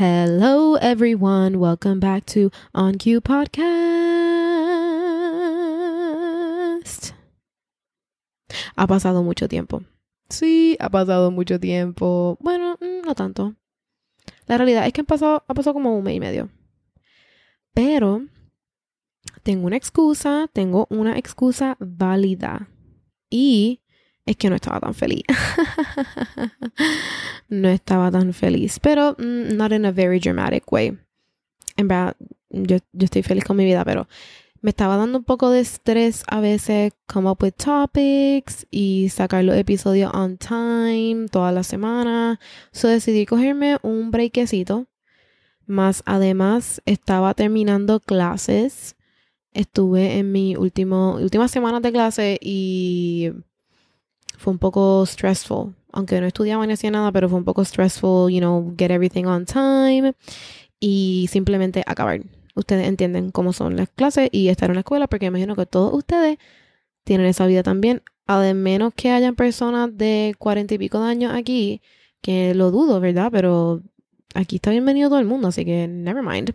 Hello, 0.00 0.76
everyone. 0.76 1.58
Welcome 1.58 2.00
back 2.00 2.24
to 2.32 2.50
On 2.74 2.96
Cue 2.96 3.20
Podcast. 3.20 3.60
Ha 8.76 8.86
pasado 8.86 9.22
mucho 9.22 9.46
tiempo. 9.46 9.82
Sí, 10.30 10.78
ha 10.80 10.88
pasado 10.88 11.30
mucho 11.30 11.60
tiempo. 11.60 12.38
Bueno, 12.40 12.78
mm, 12.80 13.02
no 13.04 13.14
tanto. 13.14 13.56
La 14.46 14.56
realidad 14.56 14.86
es 14.86 14.94
que 14.94 15.02
han 15.02 15.06
pasado, 15.06 15.44
ha 15.46 15.52
pasado 15.52 15.74
como 15.74 15.94
un 15.94 16.02
mes 16.02 16.16
y 16.16 16.20
medio. 16.20 16.48
Pero 17.74 18.22
tengo 19.42 19.66
una 19.66 19.76
excusa, 19.76 20.48
tengo 20.50 20.86
una 20.88 21.18
excusa 21.18 21.76
válida. 21.78 22.70
Y 23.28 23.82
es 24.30 24.36
que 24.36 24.48
no 24.48 24.54
estaba 24.54 24.78
tan 24.78 24.94
feliz. 24.94 25.24
no 27.48 27.68
estaba 27.68 28.12
tan 28.12 28.32
feliz, 28.32 28.78
pero 28.78 29.16
mm, 29.18 29.56
not 29.56 29.72
in 29.72 29.84
a 29.84 29.90
very 29.90 30.20
dramatic 30.20 30.70
way. 30.70 30.96
En 31.76 31.88
verdad, 31.88 32.16
yo, 32.48 32.76
yo 32.92 33.04
estoy 33.04 33.24
feliz 33.24 33.44
con 33.44 33.56
mi 33.56 33.64
vida, 33.64 33.84
pero 33.84 34.06
me 34.60 34.70
estaba 34.70 34.96
dando 34.96 35.18
un 35.18 35.24
poco 35.24 35.50
de 35.50 35.60
estrés 35.60 36.22
a 36.28 36.40
veces 36.40 36.92
come 37.06 37.28
up 37.28 37.38
with 37.42 37.54
topics 37.54 38.66
y 38.70 39.08
sacar 39.08 39.42
los 39.42 39.56
episodios 39.56 40.12
on 40.14 40.38
time 40.38 41.26
toda 41.28 41.50
la 41.50 41.64
semana. 41.64 42.38
So 42.70 42.86
decidí 42.86 43.26
cogerme 43.26 43.78
un 43.82 44.12
breakcito. 44.12 44.86
Más 45.66 46.04
además 46.06 46.82
estaba 46.86 47.34
terminando 47.34 47.98
clases. 47.98 48.94
Estuve 49.52 50.18
en 50.18 50.30
mi 50.30 50.54
último, 50.54 51.16
última 51.16 51.48
semana 51.48 51.80
de 51.80 51.90
clase 51.90 52.38
y 52.40 53.32
fue 54.40 54.52
un 54.54 54.58
poco 54.58 55.04
stressful. 55.04 55.74
Aunque 55.92 56.20
no 56.20 56.26
estudiaba 56.26 56.66
ni 56.66 56.72
hacía 56.72 56.90
nada, 56.90 57.12
pero 57.12 57.28
fue 57.28 57.38
un 57.38 57.44
poco 57.44 57.62
stressful, 57.62 58.32
you 58.32 58.38
know, 58.38 58.74
get 58.78 58.90
everything 58.90 59.24
on 59.24 59.44
time 59.44 60.14
y 60.80 61.28
simplemente 61.30 61.82
acabar. 61.86 62.22
Ustedes 62.54 62.88
entienden 62.88 63.32
cómo 63.32 63.52
son 63.52 63.76
las 63.76 63.90
clases 63.90 64.30
y 64.32 64.48
estar 64.48 64.70
en 64.70 64.76
la 64.76 64.80
escuela, 64.80 65.08
porque 65.08 65.26
imagino 65.26 65.56
que 65.56 65.66
todos 65.66 65.92
ustedes 65.92 66.38
tienen 67.04 67.26
esa 67.26 67.46
vida 67.46 67.62
también. 67.62 68.02
A 68.26 68.40
menos 68.54 68.94
que 68.94 69.10
hayan 69.10 69.34
personas 69.34 69.96
de 69.96 70.34
cuarenta 70.38 70.74
y 70.74 70.78
pico 70.78 71.02
de 71.02 71.10
años 71.10 71.32
aquí, 71.34 71.82
que 72.22 72.54
lo 72.54 72.70
dudo, 72.70 72.98
¿verdad? 73.00 73.28
Pero 73.30 73.82
aquí 74.34 74.56
está 74.56 74.70
bienvenido 74.70 75.10
todo 75.10 75.18
el 75.18 75.26
mundo, 75.26 75.48
así 75.48 75.64
que 75.64 75.86
never 75.86 76.22
mind. 76.22 76.54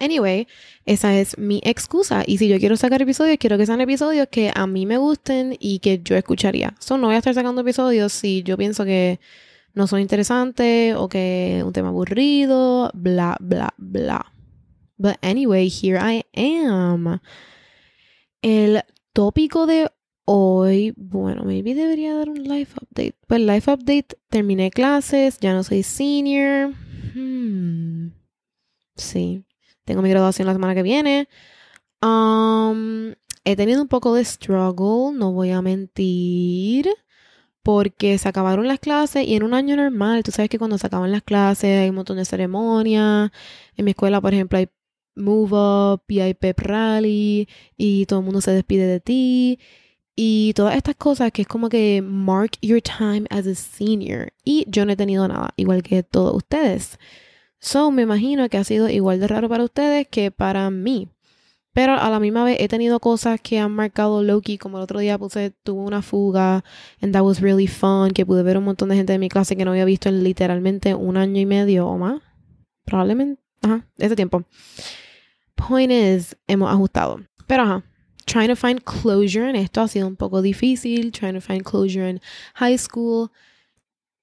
Anyway, 0.00 0.48
esa 0.86 1.18
es 1.18 1.36
mi 1.38 1.60
excusa. 1.62 2.24
Y 2.26 2.38
si 2.38 2.48
yo 2.48 2.58
quiero 2.58 2.76
sacar 2.76 3.02
episodios, 3.02 3.36
quiero 3.38 3.58
que 3.58 3.66
sean 3.66 3.80
episodios 3.80 4.28
que 4.30 4.50
a 4.54 4.66
mí 4.66 4.86
me 4.86 4.96
gusten 4.96 5.56
y 5.60 5.78
que 5.80 6.00
yo 6.02 6.16
escucharía. 6.16 6.74
So, 6.80 6.96
no 6.96 7.08
voy 7.08 7.16
a 7.16 7.18
estar 7.18 7.34
sacando 7.34 7.60
episodios 7.60 8.12
si 8.12 8.42
yo 8.42 8.56
pienso 8.56 8.84
que 8.84 9.20
no 9.74 9.86
son 9.86 10.00
interesantes 10.00 10.94
o 10.96 11.08
que 11.08 11.62
un 11.64 11.72
tema 11.72 11.88
aburrido, 11.88 12.90
bla, 12.94 13.36
bla, 13.40 13.74
bla. 13.76 14.32
But 14.96 15.16
anyway, 15.22 15.68
here 15.68 15.98
I 15.98 16.24
am. 16.34 17.20
El 18.42 18.82
tópico 19.12 19.66
de 19.66 19.90
hoy, 20.24 20.94
bueno, 20.96 21.44
maybe 21.44 21.74
debería 21.74 22.14
dar 22.14 22.28
un 22.28 22.42
life 22.44 22.74
update. 22.80 23.16
Pues 23.26 23.40
life 23.40 23.70
update, 23.70 24.16
terminé 24.28 24.70
clases, 24.70 25.38
ya 25.40 25.52
no 25.52 25.62
soy 25.62 25.82
senior. 25.82 26.72
Hmm. 27.14 28.12
Sí, 28.96 29.44
tengo 29.84 30.02
mi 30.02 30.10
graduación 30.10 30.46
la 30.46 30.52
semana 30.52 30.74
que 30.74 30.82
viene. 30.82 31.28
Um, 32.02 33.12
he 33.44 33.56
tenido 33.56 33.82
un 33.82 33.88
poco 33.88 34.14
de 34.14 34.24
struggle, 34.24 35.16
no 35.16 35.32
voy 35.32 35.50
a 35.50 35.62
mentir, 35.62 36.88
porque 37.62 38.18
se 38.18 38.28
acabaron 38.28 38.68
las 38.68 38.80
clases 38.80 39.26
y 39.26 39.36
en 39.36 39.42
un 39.42 39.54
año 39.54 39.76
normal, 39.76 40.22
tú 40.22 40.30
sabes 40.32 40.48
que 40.50 40.58
cuando 40.58 40.78
se 40.78 40.86
acaban 40.86 41.12
las 41.12 41.22
clases 41.22 41.80
hay 41.80 41.90
un 41.90 41.96
montón 41.96 42.16
de 42.16 42.24
ceremonias. 42.24 43.30
En 43.76 43.84
mi 43.84 43.92
escuela, 43.92 44.20
por 44.20 44.34
ejemplo, 44.34 44.58
hay 44.58 44.68
Move 45.16 45.52
Up 45.52 46.02
y 46.08 46.20
hay 46.20 46.34
Pep 46.34 46.58
Rally 46.60 47.48
y 47.76 48.06
todo 48.06 48.20
el 48.20 48.24
mundo 48.24 48.40
se 48.40 48.52
despide 48.52 48.86
de 48.86 49.00
ti. 49.00 49.58
Y 50.16 50.52
todas 50.54 50.76
estas 50.76 50.96
cosas 50.96 51.32
que 51.32 51.42
es 51.42 51.48
como 51.48 51.68
que 51.68 52.02
mark 52.02 52.52
your 52.60 52.82
time 52.82 53.26
as 53.30 53.46
a 53.46 53.54
senior. 53.54 54.32
Y 54.44 54.66
yo 54.68 54.84
no 54.84 54.92
he 54.92 54.96
tenido 54.96 55.26
nada, 55.28 55.52
igual 55.56 55.82
que 55.82 56.02
todos 56.02 56.34
ustedes. 56.36 56.98
So, 57.60 57.90
me 57.90 58.02
imagino 58.02 58.48
que 58.48 58.56
ha 58.56 58.64
sido 58.64 58.88
igual 58.88 59.20
de 59.20 59.28
raro 59.28 59.48
para 59.48 59.64
ustedes 59.64 60.08
que 60.08 60.30
para 60.30 60.70
mí. 60.70 61.08
Pero 61.72 61.92
a 61.92 62.10
la 62.10 62.18
misma 62.18 62.42
vez 62.42 62.56
he 62.58 62.66
tenido 62.66 62.98
cosas 62.98 63.40
que 63.40 63.60
han 63.60 63.70
marcado 63.70 64.22
Loki, 64.22 64.58
como 64.58 64.78
el 64.78 64.82
otro 64.82 64.98
día 64.98 65.18
puse, 65.18 65.52
tuve 65.62 65.82
una 65.82 66.02
fuga, 66.02 66.64
and 67.00 67.12
that 67.12 67.22
was 67.22 67.40
really 67.40 67.68
fun, 67.68 68.10
que 68.10 68.26
pude 68.26 68.42
ver 68.42 68.58
un 68.58 68.64
montón 68.64 68.88
de 68.88 68.96
gente 68.96 69.12
de 69.12 69.20
mi 69.20 69.28
clase 69.28 69.56
que 69.56 69.64
no 69.64 69.70
había 69.70 69.84
visto 69.84 70.08
en 70.08 70.24
literalmente 70.24 70.94
un 70.94 71.16
año 71.16 71.40
y 71.40 71.46
medio 71.46 71.86
o 71.86 71.96
más. 71.96 72.20
Probablemente, 72.84 73.40
ajá, 73.62 73.86
ese 73.98 74.16
tiempo. 74.16 74.42
Point 75.54 75.92
is, 75.92 76.36
hemos 76.48 76.72
ajustado. 76.72 77.20
Pero 77.46 77.62
ajá, 77.62 77.84
trying 78.24 78.48
to 78.48 78.56
find 78.56 78.82
closure 78.82 79.48
en 79.48 79.54
esto 79.54 79.80
ha 79.80 79.86
sido 79.86 80.08
un 80.08 80.16
poco 80.16 80.42
difícil, 80.42 81.12
trying 81.12 81.34
to 81.34 81.40
find 81.40 81.62
closure 81.62 82.08
en 82.08 82.20
high 82.54 82.78
school. 82.78 83.30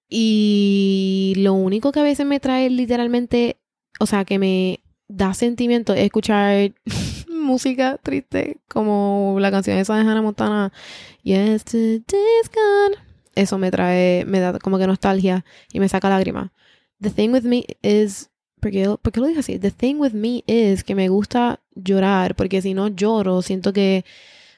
Y 0.09 1.33
lo 1.37 1.53
único 1.53 1.91
que 1.91 1.99
a 1.99 2.03
veces 2.03 2.25
me 2.25 2.39
trae 2.39 2.69
literalmente, 2.69 3.57
o 3.99 4.05
sea, 4.05 4.25
que 4.25 4.39
me 4.39 4.81
da 5.07 5.33
sentimiento 5.33 5.93
es 5.93 6.05
escuchar 6.05 6.73
música 7.29 7.97
triste, 8.01 8.57
como 8.67 9.37
la 9.39 9.51
canción 9.51 9.77
esa 9.77 9.95
de 9.95 10.01
Hannah 10.01 10.21
Montana, 10.21 10.71
Yesterday's 11.23 12.49
Gone. 12.53 12.95
Eso 13.35 13.57
me 13.57 13.71
trae, 13.71 14.25
me 14.25 14.39
da 14.39 14.57
como 14.59 14.77
que 14.77 14.87
nostalgia 14.87 15.45
y 15.71 15.79
me 15.79 15.89
saca 15.89 16.09
lágrimas. 16.09 16.51
The 16.99 17.11
thing 17.11 17.29
with 17.29 17.43
me 17.43 17.65
is, 17.81 18.31
¿por 18.59 18.71
qué, 18.71 18.95
¿por 19.01 19.13
qué 19.13 19.19
lo 19.19 19.27
dije 19.27 19.41
así? 19.41 19.59
The 19.59 19.71
thing 19.71 19.95
with 19.95 20.13
me 20.13 20.43
is 20.47 20.83
que 20.83 20.95
me 20.95 21.09
gusta 21.09 21.61
llorar, 21.75 22.35
porque 22.35 22.61
si 22.61 22.73
no 22.73 22.87
lloro, 22.87 23.41
siento 23.41 23.73
que 23.73 24.05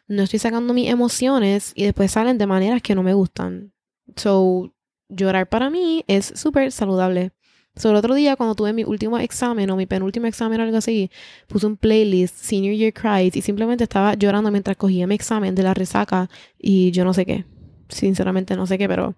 no 0.08 0.24
estoy 0.24 0.40
sacando 0.40 0.74
mis 0.74 0.90
emociones 0.90 1.74
y 1.76 1.84
después 1.84 2.12
salen 2.12 2.38
de 2.38 2.48
maneras 2.48 2.82
que 2.82 2.96
no 2.96 3.04
me 3.04 3.14
gustan. 3.14 3.74
So, 4.16 4.74
llorar 5.10 5.50
para 5.50 5.70
mí 5.70 6.06
es 6.08 6.26
súper 6.36 6.72
saludable. 6.72 7.32
So, 7.76 7.92
el 7.92 7.96
otro 7.96 8.14
día, 8.14 8.36
cuando 8.36 8.56
tuve 8.56 8.74
mi 8.74 8.84
último 8.84 9.18
examen 9.20 9.70
o 9.70 9.76
mi 9.76 9.86
penúltimo 9.86 10.28
examen 10.28 10.60
o 10.60 10.64
algo 10.64 10.78
así, 10.78 11.10
puse 11.48 11.66
un 11.66 11.78
playlist, 11.78 12.36
Senior 12.36 12.76
Year 12.76 12.94
Cries, 12.94 13.36
y 13.36 13.42
simplemente 13.42 13.86
estaba 13.86 14.16
llorando 14.16 14.52
mientras 14.52 14.76
cogía 14.76 15.08
mi 15.08 15.16
examen 15.16 15.56
de 15.56 15.64
la 15.64 15.74
resaca 15.74 16.30
y 16.58 16.92
yo 16.92 17.06
no 17.06 17.14
sé 17.14 17.26
qué. 17.26 17.46
Sinceramente 17.88 18.56
no 18.56 18.68
sé 18.68 18.78
qué, 18.78 18.88
pero 18.88 19.16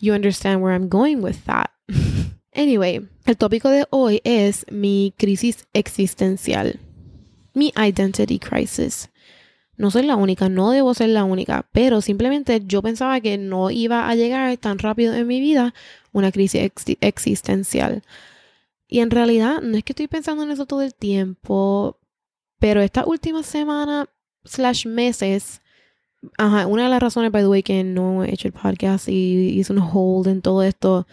you 0.00 0.14
understand 0.14 0.62
where 0.62 0.74
I'm 0.74 0.88
going 0.88 1.16
with 1.16 1.36
that. 1.46 1.70
anyway, 2.54 3.00
el 3.24 3.36
tópico 3.36 3.68
de 3.70 3.84
hoy 3.90 4.20
es 4.24 4.64
mi 4.70 5.12
crisis 5.18 5.66
existencial. 5.72 6.78
Mi 7.54 7.72
identity 7.76 8.38
crisis. 8.38 9.09
No 9.80 9.90
soy 9.90 10.02
la 10.02 10.14
única, 10.14 10.50
no 10.50 10.72
debo 10.72 10.92
ser 10.92 11.08
la 11.08 11.24
única, 11.24 11.66
pero 11.72 12.02
simplemente 12.02 12.60
yo 12.66 12.82
pensaba 12.82 13.18
que 13.22 13.38
no 13.38 13.70
iba 13.70 14.10
a 14.10 14.14
llegar 14.14 14.54
tan 14.58 14.78
rápido 14.78 15.14
en 15.14 15.26
mi 15.26 15.40
vida 15.40 15.72
una 16.12 16.30
crisis 16.30 16.70
existencial. 17.00 18.02
Y 18.88 19.00
en 19.00 19.10
realidad 19.10 19.62
no 19.62 19.78
es 19.78 19.82
que 19.82 19.92
estoy 19.92 20.06
pensando 20.06 20.42
en 20.42 20.50
eso 20.50 20.66
todo 20.66 20.82
el 20.82 20.94
tiempo, 20.94 21.98
pero 22.58 22.82
esta 22.82 23.06
última 23.06 23.42
semana 23.42 24.06
slash 24.44 24.84
meses, 24.86 25.62
ajá, 26.36 26.66
una 26.66 26.82
de 26.82 26.90
las 26.90 27.00
razones, 27.00 27.32
by 27.32 27.40
the 27.40 27.48
way, 27.48 27.62
que 27.62 27.82
no 27.82 28.22
he 28.22 28.34
hecho 28.34 28.48
el 28.48 28.52
podcast 28.52 29.08
y 29.08 29.58
hice 29.58 29.72
un 29.72 29.78
hold 29.78 30.26
en 30.26 30.42
todo 30.42 30.62
esto, 30.62 31.06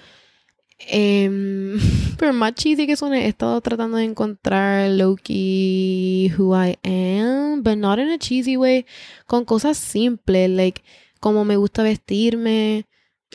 eh, 0.80 1.30
pero 2.18 2.34
más 2.34 2.54
cheesy 2.56 2.86
que 2.88 2.96
suene, 2.96 3.26
he 3.26 3.28
estado 3.30 3.60
tratando 3.62 3.98
de 3.98 4.06
encontrar 4.06 4.90
Loki 4.92 6.32
who 6.38 6.56
I 6.56 6.78
am, 6.84 7.64
but 7.64 7.78
not 7.78 8.00
in 8.00 8.10
a 8.10 8.18
cheesy 8.18 8.58
way, 8.58 8.86
con 9.26 9.46
cosas 9.46 9.78
simples, 9.78 10.50
like 10.50 10.84
como 11.20 11.46
me 11.46 11.58
gusta 11.58 11.84
vestirme, 11.84 12.86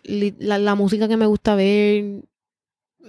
la, 0.04 0.58
la 0.58 0.74
música 0.74 1.08
que 1.08 1.16
me 1.16 1.26
gusta 1.26 1.54
ver, 1.54 2.22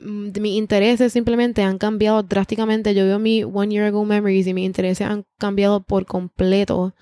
mis 0.02 0.58
intereses 0.58 1.13
simplemente 1.13 1.63
han 1.63 1.78
cambiado 1.78 2.24
drásticamente. 2.24 2.94
Yo 2.94 3.06
veo 3.06 3.19
mi 3.19 3.44
One 3.44 3.74
Year 3.74 3.86
Ago 3.86 4.06
Memories 4.06 4.48
y 4.48 4.54
mis 4.54 4.66
intereses 4.66 5.08
han 5.08 5.25
cambiado 5.38 5.81
por 5.84 6.06
completo. 6.06 6.94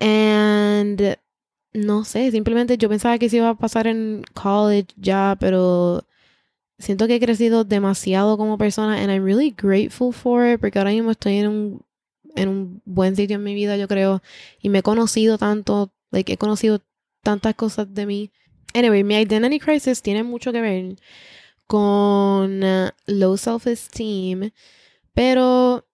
And 0.00 1.16
no 1.72 2.04
sé, 2.04 2.30
simplemente 2.30 2.76
yo 2.76 2.88
pensaba 2.88 3.18
que 3.18 3.28
se 3.28 3.36
iba 3.38 3.50
a 3.50 3.54
pasar 3.54 3.86
en 3.86 4.24
college 4.34 4.88
ya, 4.96 5.36
pero 5.38 6.04
siento 6.82 7.06
que 7.06 7.14
he 7.14 7.20
crecido 7.20 7.62
demasiado 7.62 8.36
como 8.36 8.58
persona 8.58 9.00
and 9.00 9.10
I'm 9.10 9.24
really 9.24 9.54
grateful 9.56 10.12
for 10.12 10.44
it 10.44 10.60
porque 10.60 10.78
ahora 10.78 10.90
mismo 10.90 11.12
estoy 11.12 11.36
en 11.36 11.48
un, 11.48 11.84
en 12.34 12.48
un 12.48 12.82
buen 12.84 13.14
sitio 13.14 13.36
en 13.36 13.44
mi 13.44 13.54
vida, 13.54 13.76
yo 13.76 13.86
creo, 13.86 14.20
y 14.60 14.68
me 14.68 14.78
he 14.78 14.82
conocido 14.82 15.38
tanto, 15.38 15.92
like, 16.10 16.32
he 16.32 16.36
conocido 16.36 16.82
tantas 17.22 17.54
cosas 17.54 17.94
de 17.94 18.04
mí. 18.04 18.32
Anyway, 18.74 19.04
mi 19.04 19.14
identity 19.14 19.60
crisis 19.60 20.02
tiene 20.02 20.24
mucho 20.24 20.50
que 20.52 20.60
ver 20.60 20.96
con 21.68 22.64
uh, 22.64 22.90
low 23.06 23.36
self-esteem, 23.36 24.50
pero 25.14 25.86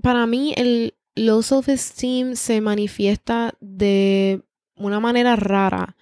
para 0.00 0.26
mí 0.26 0.54
el 0.56 0.94
low 1.16 1.42
self-esteem 1.42 2.36
se 2.36 2.60
manifiesta 2.60 3.54
de 3.60 4.42
una 4.76 5.00
manera 5.00 5.34
rara, 5.34 5.96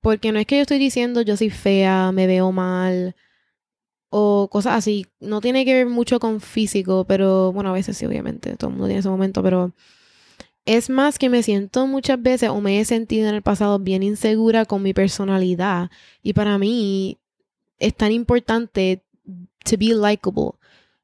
porque 0.00 0.32
no 0.32 0.40
es 0.40 0.46
que 0.46 0.56
yo 0.56 0.62
estoy 0.62 0.78
diciendo 0.78 1.22
yo 1.22 1.36
soy 1.36 1.50
fea, 1.50 2.10
me 2.12 2.26
veo 2.26 2.50
mal, 2.50 3.14
o 4.10 4.48
cosas 4.50 4.74
así. 4.74 5.06
No 5.20 5.40
tiene 5.40 5.64
que 5.64 5.74
ver 5.74 5.86
mucho 5.86 6.20
con 6.20 6.40
físico, 6.40 7.04
pero 7.06 7.52
bueno, 7.52 7.70
a 7.70 7.72
veces 7.72 7.96
sí, 7.96 8.06
obviamente, 8.06 8.56
todo 8.56 8.70
el 8.70 8.76
mundo 8.76 8.86
tiene 8.86 9.00
ese 9.00 9.08
momento, 9.08 9.42
pero 9.42 9.72
es 10.64 10.90
más 10.90 11.18
que 11.18 11.28
me 11.30 11.42
siento 11.42 11.86
muchas 11.86 12.20
veces 12.20 12.50
o 12.50 12.60
me 12.60 12.80
he 12.80 12.84
sentido 12.84 13.28
en 13.28 13.36
el 13.36 13.42
pasado 13.42 13.78
bien 13.78 14.02
insegura 14.02 14.64
con 14.64 14.82
mi 14.82 14.92
personalidad 14.92 15.90
y 16.22 16.32
para 16.32 16.58
mí 16.58 17.18
es 17.78 17.94
tan 17.94 18.12
importante 18.12 19.02
to 19.64 19.76
be 19.78 19.94
likable. 19.94 20.52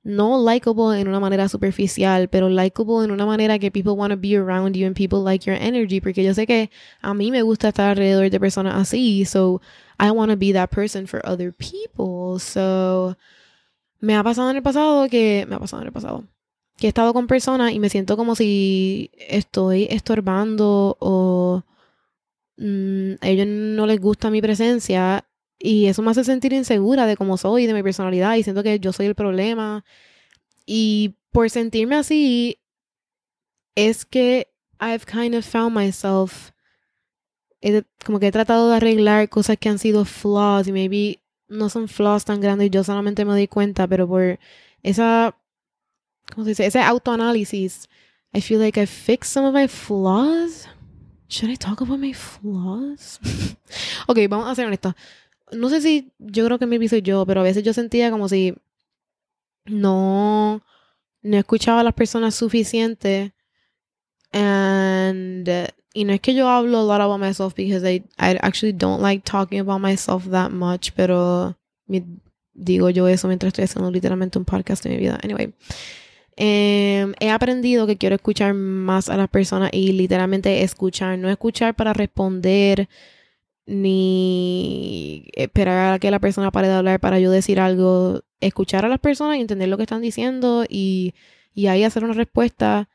No 0.05 0.43
likable 0.43 1.01
en 1.01 1.07
una 1.07 1.21
manera 1.21 1.49
superficial, 1.49 2.29
pero 2.29 2.49
likable 2.49 3.05
en 3.05 3.13
una 3.13 3.25
manera 3.25 3.61
que 3.61 3.71
people 3.71 3.93
want 3.93 4.13
to 4.13 4.19
be 4.19 4.37
around 4.37 4.75
you 4.75 4.85
and 4.85 4.97
people 4.97 5.21
like 5.23 5.49
your 5.49 5.57
energy. 5.61 6.01
Porque 6.01 6.25
yo 6.25 6.35
sé 6.35 6.45
que 6.45 6.71
a 7.01 7.15
mí 7.15 7.31
me 7.31 7.43
gusta 7.43 7.69
estar 7.69 7.91
alrededor 7.91 8.29
de 8.29 8.41
personas 8.41 8.75
así. 8.75 9.25
So 9.25 9.61
I 10.03 10.11
want 10.11 10.31
to 10.31 10.37
be 10.37 10.53
that 10.53 10.71
person 10.71 11.07
for 11.07 11.25
other 11.25 11.53
people. 11.53 12.41
So 12.41 13.17
me 14.01 14.17
ha 14.17 14.23
pasado 14.23 14.51
en 14.51 14.57
el 14.57 14.63
pasado 14.63 15.09
que. 15.09 15.47
Me 15.49 15.55
ha 15.55 15.59
pasado 15.61 15.83
en 15.83 15.87
el 15.87 15.93
pasado. 15.93 16.25
Que 16.77 16.87
he 16.87 16.89
estado 16.89 17.13
con 17.13 17.29
personas 17.29 17.73
y 17.73 17.79
me 17.79 17.89
siento 17.89 18.17
como 18.17 18.35
si 18.35 19.11
estoy 19.17 19.87
estorbando 19.91 20.97
o 20.99 21.63
mm, 22.57 23.13
a 23.21 23.29
ellos 23.29 23.47
no 23.47 23.87
les 23.87 24.01
gusta 24.01 24.31
mi 24.31 24.43
presencia 24.43 25.25
y 25.63 25.87
eso 25.87 26.03
me 26.03 26.11
hace 26.11 26.25
sentir 26.25 26.53
insegura 26.53 27.07
de 27.07 27.17
cómo 27.17 27.37
soy, 27.37 27.67
de 27.67 27.75
mi 27.75 27.85
personalidad, 27.85 28.35
y 28.35 28.43
siento 28.43 28.65
que 28.65 28.81
yo 28.81 28.93
soy 28.93 29.07
el 29.07 29.15
problema. 29.15 29.85
Y 30.67 31.15
por 31.31 31.51
sentirme 31.51 31.95
así, 31.95 32.59
es 33.77 34.05
que 34.05 34.49
I've 34.81 35.07
kind 35.07 35.37
of 35.37 35.45
found 35.47 35.77
myself. 35.77 36.51
Como 38.05 38.19
que 38.19 38.29
he 38.29 38.33
tratado 38.33 38.69
de 38.71 38.77
arreglar 38.77 39.29
cosas 39.29 39.57
que 39.59 39.69
han 39.69 39.79
sido 39.79 40.05
flaws 40.05 40.67
y 40.69 40.73
maybe 40.73 41.21
no 41.49 41.69
son 41.69 41.89
flaws 41.89 42.25
tan 42.25 42.41
grandes 42.41 42.67
y 42.67 42.71
yo 42.71 42.83
solamente 42.85 43.25
me 43.25 43.33
doy 43.33 43.49
cuenta, 43.49 43.87
pero 43.87 44.09
por 44.09 44.39
esa. 44.83 45.37
¿Cómo 46.35 46.45
se 46.45 46.51
dice? 46.51 46.67
Ese 46.67 46.81
autoanálisis. 46.81 47.89
I 48.33 48.41
feel 48.41 48.61
like 48.61 48.81
I 48.81 48.87
fixed 48.87 49.33
some 49.33 49.47
of 49.47 49.55
my 49.55 49.69
flaws. 49.69 50.69
Should 51.29 51.51
I 51.51 51.57
talk 51.57 51.81
about 51.81 51.99
my 51.99 52.15
flaws? 52.15 53.21
ok, 54.07 54.19
vamos 54.29 54.49
a 54.49 54.55
ser 54.55 54.67
honestos 54.67 54.95
no 55.53 55.69
sé 55.69 55.81
si 55.81 56.13
yo 56.19 56.45
creo 56.45 56.59
que 56.59 56.67
me 56.67 56.89
soy 56.89 57.03
yo, 57.03 57.25
pero 57.27 57.41
a 57.41 57.45
veces 57.45 57.63
yo 57.63 57.73
sentía 57.73 58.11
como 58.11 58.29
si 58.29 58.55
no, 59.65 60.63
no 61.23 61.37
escuchaba 61.37 61.81
a 61.81 61.85
las 61.85 61.95
personas 61.95 62.35
suficiente. 62.35 63.35
And, 64.33 65.49
y 65.95 66.05
no 66.05 66.13
es 66.13 66.21
que 66.21 66.35
yo 66.35 66.49
hablo 66.49 66.81
a 66.81 66.85
lot 66.85 67.01
about 67.01 67.21
myself 67.21 67.55
because 67.55 67.85
I, 67.85 68.03
I 68.19 68.39
actually 68.41 68.73
don't 68.73 69.01
like 69.03 69.23
talking 69.25 69.61
about 69.61 69.81
myself 69.81 70.27
that 70.31 70.51
much, 70.51 70.93
pero 70.95 71.57
digo 72.55 72.91
yo 72.91 73.09
eso 73.09 73.29
mientras 73.29 73.49
estoy 73.49 73.65
haciendo 73.65 73.91
literalmente 73.91 74.39
un 74.39 74.45
podcast 74.45 74.85
de 74.85 74.91
mi 74.91 74.97
vida. 74.97 75.19
Anyway. 75.23 75.53
Em, 76.37 77.13
he 77.21 77.31
aprendido 77.31 77.87
que 77.87 77.99
quiero 77.99 78.15
escuchar 78.17 78.55
más 78.55 79.11
a 79.11 79.17
las 79.17 79.29
personas 79.29 79.71
y 79.73 79.93
literalmente 79.93 80.63
escuchar, 80.63 81.19
no 81.19 81.29
escuchar 81.29 81.75
para 81.75 81.93
responder 81.93 82.89
ni 83.67 85.29
esperar 85.35 85.95
a 85.95 85.99
que 85.99 86.11
la 86.11 86.21
persona 86.21 86.51
pare 86.51 86.69
de 86.69 86.75
hablar 86.75 87.01
para 87.01 87.21
yo 87.21 87.31
decir 87.31 87.61
algo, 87.61 88.23
escuchar 88.41 88.85
a 88.85 88.89
las 88.89 88.99
personas 88.99 89.37
y 89.37 89.41
entender 89.41 89.69
lo 89.69 89.77
que 89.77 89.85
están 89.85 90.03
diciendo 90.03 90.65
y, 90.69 91.15
y 91.55 91.67
ahí 91.69 91.85
hacer 91.85 92.05
una 92.05 92.15
respuesta, 92.15 92.89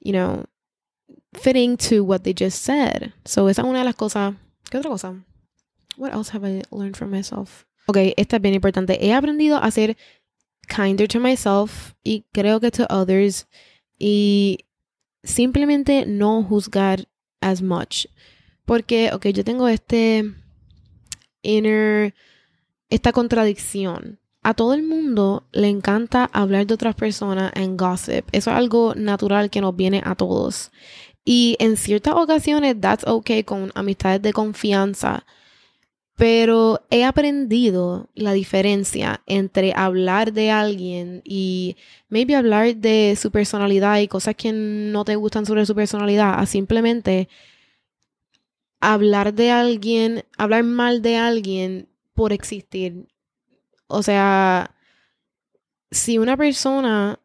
you 0.00 0.12
know, 0.12 0.44
fitting 1.34 1.76
to 1.76 2.02
what 2.02 2.22
they 2.22 2.34
just 2.34 2.62
said. 2.62 3.12
So 3.24 3.48
esa 3.48 3.62
es 3.62 3.68
una 3.68 3.80
de 3.80 3.84
las 3.84 3.96
cosas. 3.96 4.34
¿Qué 4.70 4.78
otra 4.78 4.90
cosa? 4.90 5.24
What 5.96 6.12
else 6.12 6.30
have 6.30 6.44
I 6.44 6.62
learned 6.70 6.96
from 6.96 7.10
myself? 7.10 7.66
Ok, 7.86 7.98
esta 8.16 8.36
es 8.36 8.42
bien 8.42 8.54
importante. 8.54 8.98
He 9.00 9.12
aprendido 9.12 9.58
a 9.62 9.70
ser 9.70 9.96
kinder 10.68 11.08
to 11.08 11.20
myself 11.20 11.94
y 12.02 12.24
creo 12.32 12.60
que 12.60 12.70
to 12.70 12.86
others 12.88 13.46
y 13.98 14.64
simplemente 15.22 16.06
no 16.06 16.42
juzgar 16.42 17.08
as 17.40 17.62
much. 17.62 18.06
Porque, 18.64 19.10
ok, 19.12 19.26
yo 19.28 19.44
tengo 19.44 19.68
este 19.68 20.32
inner, 21.42 22.14
esta 22.88 23.12
contradicción. 23.12 24.18
A 24.42 24.54
todo 24.54 24.72
el 24.72 24.82
mundo 24.82 25.46
le 25.52 25.68
encanta 25.68 26.30
hablar 26.32 26.66
de 26.66 26.74
otras 26.74 26.94
personas 26.94 27.52
en 27.54 27.76
gossip. 27.76 28.26
Eso 28.32 28.50
es 28.50 28.56
algo 28.56 28.94
natural 28.94 29.50
que 29.50 29.60
nos 29.60 29.76
viene 29.76 30.00
a 30.04 30.14
todos. 30.14 30.70
Y 31.24 31.56
en 31.58 31.76
ciertas 31.76 32.14
ocasiones, 32.14 32.80
that's 32.80 33.06
okay 33.06 33.44
con 33.44 33.70
amistades 33.74 34.22
de 34.22 34.32
confianza. 34.32 35.26
Pero 36.16 36.82
he 36.90 37.04
aprendido 37.04 38.10
la 38.14 38.32
diferencia 38.32 39.22
entre 39.26 39.72
hablar 39.74 40.32
de 40.32 40.50
alguien 40.50 41.22
y 41.24 41.76
maybe 42.08 42.36
hablar 42.36 42.76
de 42.76 43.16
su 43.18 43.30
personalidad 43.30 44.00
y 44.00 44.08
cosas 44.08 44.34
que 44.34 44.52
no 44.52 45.04
te 45.04 45.16
gustan 45.16 45.46
sobre 45.46 45.64
su 45.64 45.74
personalidad 45.74 46.38
a 46.38 46.44
simplemente 46.46 47.28
hablar 48.80 49.34
de 49.34 49.50
alguien, 49.50 50.24
hablar 50.36 50.64
mal 50.64 51.02
de 51.02 51.16
alguien 51.16 51.88
por 52.14 52.32
existir. 52.32 53.06
O 53.86 54.02
sea, 54.02 54.74
si 55.90 56.18
una 56.18 56.36
persona 56.36 57.20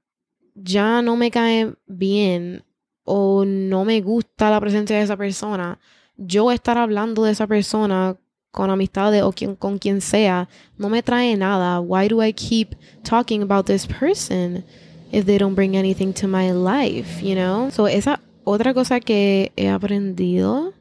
ya 0.54 1.02
no 1.02 1.16
me 1.16 1.32
cae 1.32 1.74
bien 1.86 2.65
o 3.06 3.46
no 3.46 3.86
me 3.86 4.02
gusta 4.02 4.50
la 4.50 4.60
presencia 4.60 4.98
de 4.98 5.04
esa 5.04 5.16
persona, 5.16 5.80
yo 6.18 6.52
estar 6.52 6.78
hablando 6.78 7.24
de 7.24 7.32
esa 7.32 7.48
persona 7.48 8.18
con 8.52 8.70
amistades 8.70 9.22
o 9.22 9.34
con 9.58 9.78
quien 9.78 10.02
sea, 10.02 10.48
no 10.78 10.90
me 10.90 11.04
trae 11.04 11.36
nada. 11.38 11.80
Why 11.80 12.08
do 12.08 12.24
I 12.24 12.34
keep 12.34 12.76
talking 13.04 13.42
about 13.42 13.66
this 13.66 13.86
person 13.86 14.64
if 15.12 15.26
they 15.26 15.38
don't 15.38 15.56
bring 15.56 15.76
anything 15.76 16.14
to 16.14 16.28
my 16.28 16.52
life, 16.52 17.22
you 17.22 17.36
know? 17.36 17.70
So 17.70 17.88
esa 17.88 18.22
otra 18.46 18.74
cosa 18.74 19.00
que 19.00 19.52
he 19.56 19.68
aprendido 19.68 20.74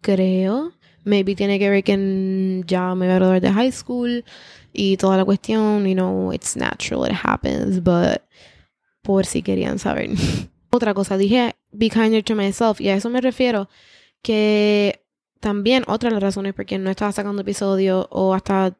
creo. 0.00 0.72
Maybe 1.04 1.34
tiene 1.34 1.58
que 1.58 1.68
ver 1.68 1.82
que 1.82 2.62
ya 2.66 2.94
me 2.94 3.06
voy 3.06 3.14
a 3.14 3.18
graduar 3.18 3.40
de 3.40 3.50
high 3.50 3.72
school 3.72 4.24
y 4.72 4.96
toda 4.96 5.16
la 5.16 5.24
cuestión, 5.24 5.84
you 5.84 5.94
know, 5.94 6.32
it's 6.32 6.56
natural, 6.56 7.04
it 7.04 7.12
happens, 7.12 7.82
but 7.82 8.22
por 9.02 9.26
si 9.26 9.42
querían 9.42 9.80
saber. 9.80 10.10
Otra 10.72 10.94
cosa, 10.94 11.18
dije 11.18 11.54
be 11.70 11.90
kinder 11.90 12.22
to 12.24 12.34
myself 12.34 12.80
y 12.80 12.88
a 12.88 12.96
eso 12.96 13.10
me 13.10 13.20
refiero 13.20 13.68
que 14.22 15.04
también 15.40 15.84
otra 15.86 16.08
de 16.08 16.14
las 16.14 16.22
razones 16.22 16.54
por 16.54 16.66
qué 16.66 16.78
no 16.78 16.90
estaba 16.90 17.12
sacando 17.12 17.42
episodios 17.42 18.06
o 18.10 18.34
hasta 18.34 18.76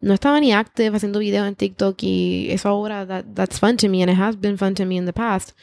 no 0.00 0.14
estaba 0.14 0.40
ni 0.40 0.52
active 0.52 0.96
haciendo 0.96 1.18
videos 1.18 1.48
en 1.48 1.56
TikTok 1.56 1.96
y 2.02 2.48
eso 2.50 2.68
ahora 2.68 3.06
that, 3.06 3.24
that's 3.34 3.58
fun 3.58 3.76
to 3.76 3.88
me 3.88 4.02
and 4.02 4.12
it 4.12 4.18
has 4.18 4.38
been 4.38 4.58
fun 4.58 4.74
to 4.74 4.84
me 4.84 4.96
in 4.96 5.06
the 5.06 5.12
past 5.12 5.56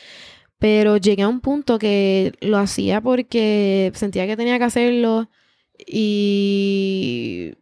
pero 0.58 0.98
llegué 0.98 1.24
a 1.24 1.28
un 1.28 1.40
punto 1.40 1.78
que 1.80 2.34
lo 2.42 2.58
hacía 2.58 3.02
porque 3.02 3.92
sentía 3.96 4.26
que 4.28 4.38
tenía 4.38 4.58
que 4.58 4.66
hacerlo 4.66 5.30
y 5.78 7.54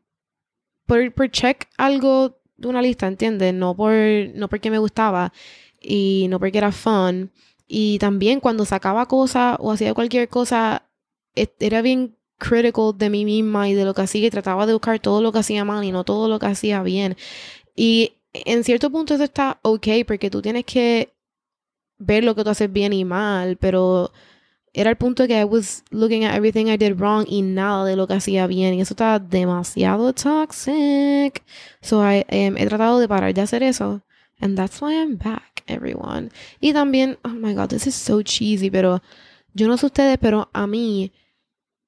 por, 0.86 1.14
por 1.14 1.30
check 1.32 1.68
algo 1.78 2.40
de 2.58 2.68
una 2.68 2.82
lista, 2.82 3.08
¿entiendes? 3.08 3.54
No, 3.54 3.76
por, 3.76 3.94
no 4.36 4.48
porque 4.50 4.70
me 4.70 4.78
gustaba 4.78 5.34
y 5.80 6.28
no 6.30 6.40
porque 6.40 6.58
era 6.60 6.72
fun. 6.72 7.32
Y 7.74 8.00
también 8.00 8.42
cuando 8.42 8.66
sacaba 8.66 9.06
cosas 9.06 9.56
o 9.60 9.72
hacía 9.72 9.94
cualquier 9.94 10.28
cosa, 10.28 10.84
e, 11.36 11.48
era 11.62 11.82
bien 11.82 12.18
critical 12.38 12.92
de 12.98 13.10
mí 13.10 13.24
misma 13.24 13.70
y 13.70 13.74
de 13.74 13.86
lo 13.86 13.94
que 13.94 14.02
hacía 14.02 14.28
y 14.28 14.30
trataba 14.30 14.66
de 14.66 14.74
buscar 14.74 15.00
todo 15.00 15.22
lo 15.22 15.32
que 15.32 15.40
hacía 15.40 15.64
mal 15.64 15.82
y 15.86 15.92
no 15.94 16.04
todo 16.04 16.28
lo 16.28 16.38
que 16.38 16.48
hacía 16.48 16.84
bien. 16.84 17.16
Y 17.74 18.14
en 18.34 18.66
cierto 18.66 18.90
punto 18.92 19.14
eso 19.14 19.24
está 19.24 19.60
ok 19.62 19.88
porque 20.06 20.30
tú 20.30 20.42
tienes 20.42 20.66
que 20.66 21.14
ver 21.98 22.26
lo 22.26 22.36
que 22.36 22.44
tú 22.44 22.50
haces 22.50 22.72
bien 22.72 22.92
y 22.92 23.06
mal, 23.06 23.56
pero 23.56 24.12
era 24.74 24.90
el 24.90 24.98
punto 24.98 25.26
que 25.26 25.40
I 25.40 25.46
was 25.46 25.86
looking 25.92 26.26
at 26.26 26.36
everything 26.36 26.68
I 26.68 26.76
did 26.78 26.96
wrong 26.98 27.26
y 27.28 27.42
nada 27.42 27.86
de 27.86 27.96
lo 27.96 28.06
que 28.06 28.16
hacía 28.16 28.48
bien. 28.48 28.74
Y 28.74 28.82
eso 28.82 28.96
está 28.96 29.18
demasiado 29.20 30.12
toxic. 30.14 31.42
So 31.82 32.02
I, 32.04 32.26
um, 32.30 32.58
he 32.58 32.66
tratado 32.68 33.00
de 33.00 33.08
parar 33.08 33.34
de 33.34 33.42
hacer 33.42 33.64
eso. 33.64 34.02
And 34.42 34.58
that's 34.58 34.82
why 34.82 34.96
I'm 34.96 35.18
back, 35.18 35.51
everyone. 35.68 36.30
Y 36.60 36.74
también, 36.74 37.18
oh 37.24 37.30
my 37.30 37.54
god, 37.54 37.70
this 37.70 37.88
is 37.88 37.96
so 37.96 38.22
cheesy, 38.22 38.70
pero 38.70 39.02
yo 39.54 39.68
no 39.68 39.78
sé 39.78 39.88
ustedes, 39.88 40.18
pero 40.20 40.50
a 40.54 40.68
mí, 40.68 41.12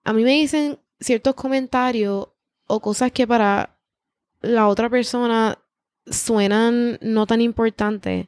a 0.04 0.14
mí 0.14 0.24
me 0.24 0.32
dicen 0.32 0.80
ciertos 1.00 1.36
comentarios 1.36 2.30
o 2.68 2.80
cosas 2.80 3.12
que 3.12 3.28
para 3.28 3.78
la 4.42 4.68
otra 4.68 4.90
persona 4.90 5.58
suenan 6.06 6.98
no 7.02 7.26
tan 7.26 7.42
importantes 7.42 8.28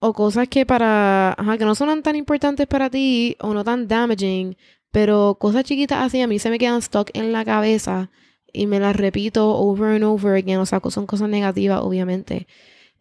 o 0.00 0.12
cosas 0.12 0.48
que 0.48 0.66
para, 0.66 1.32
ajá, 1.32 1.58
que 1.58 1.64
no 1.64 1.74
son 1.76 2.02
tan 2.02 2.16
importantes 2.16 2.66
para 2.66 2.90
ti 2.90 3.36
o 3.40 3.54
no 3.54 3.62
tan 3.62 3.86
damaging, 3.86 4.56
pero 4.90 5.36
cosas 5.38 5.64
chiquitas 5.64 6.04
así 6.04 6.20
a 6.20 6.26
mí 6.26 6.40
se 6.40 6.50
me 6.50 6.58
quedan 6.58 6.82
stuck 6.82 7.10
en 7.14 7.32
la 7.32 7.44
cabeza 7.44 8.10
y 8.52 8.66
me 8.66 8.80
las 8.80 8.96
repito 8.96 9.56
over 9.56 9.94
and 9.94 10.04
over 10.04 10.34
again, 10.34 10.58
o 10.58 10.66
sea, 10.66 10.80
son 10.90 11.06
cosas 11.06 11.28
negativas 11.28 11.80
obviamente. 11.82 12.48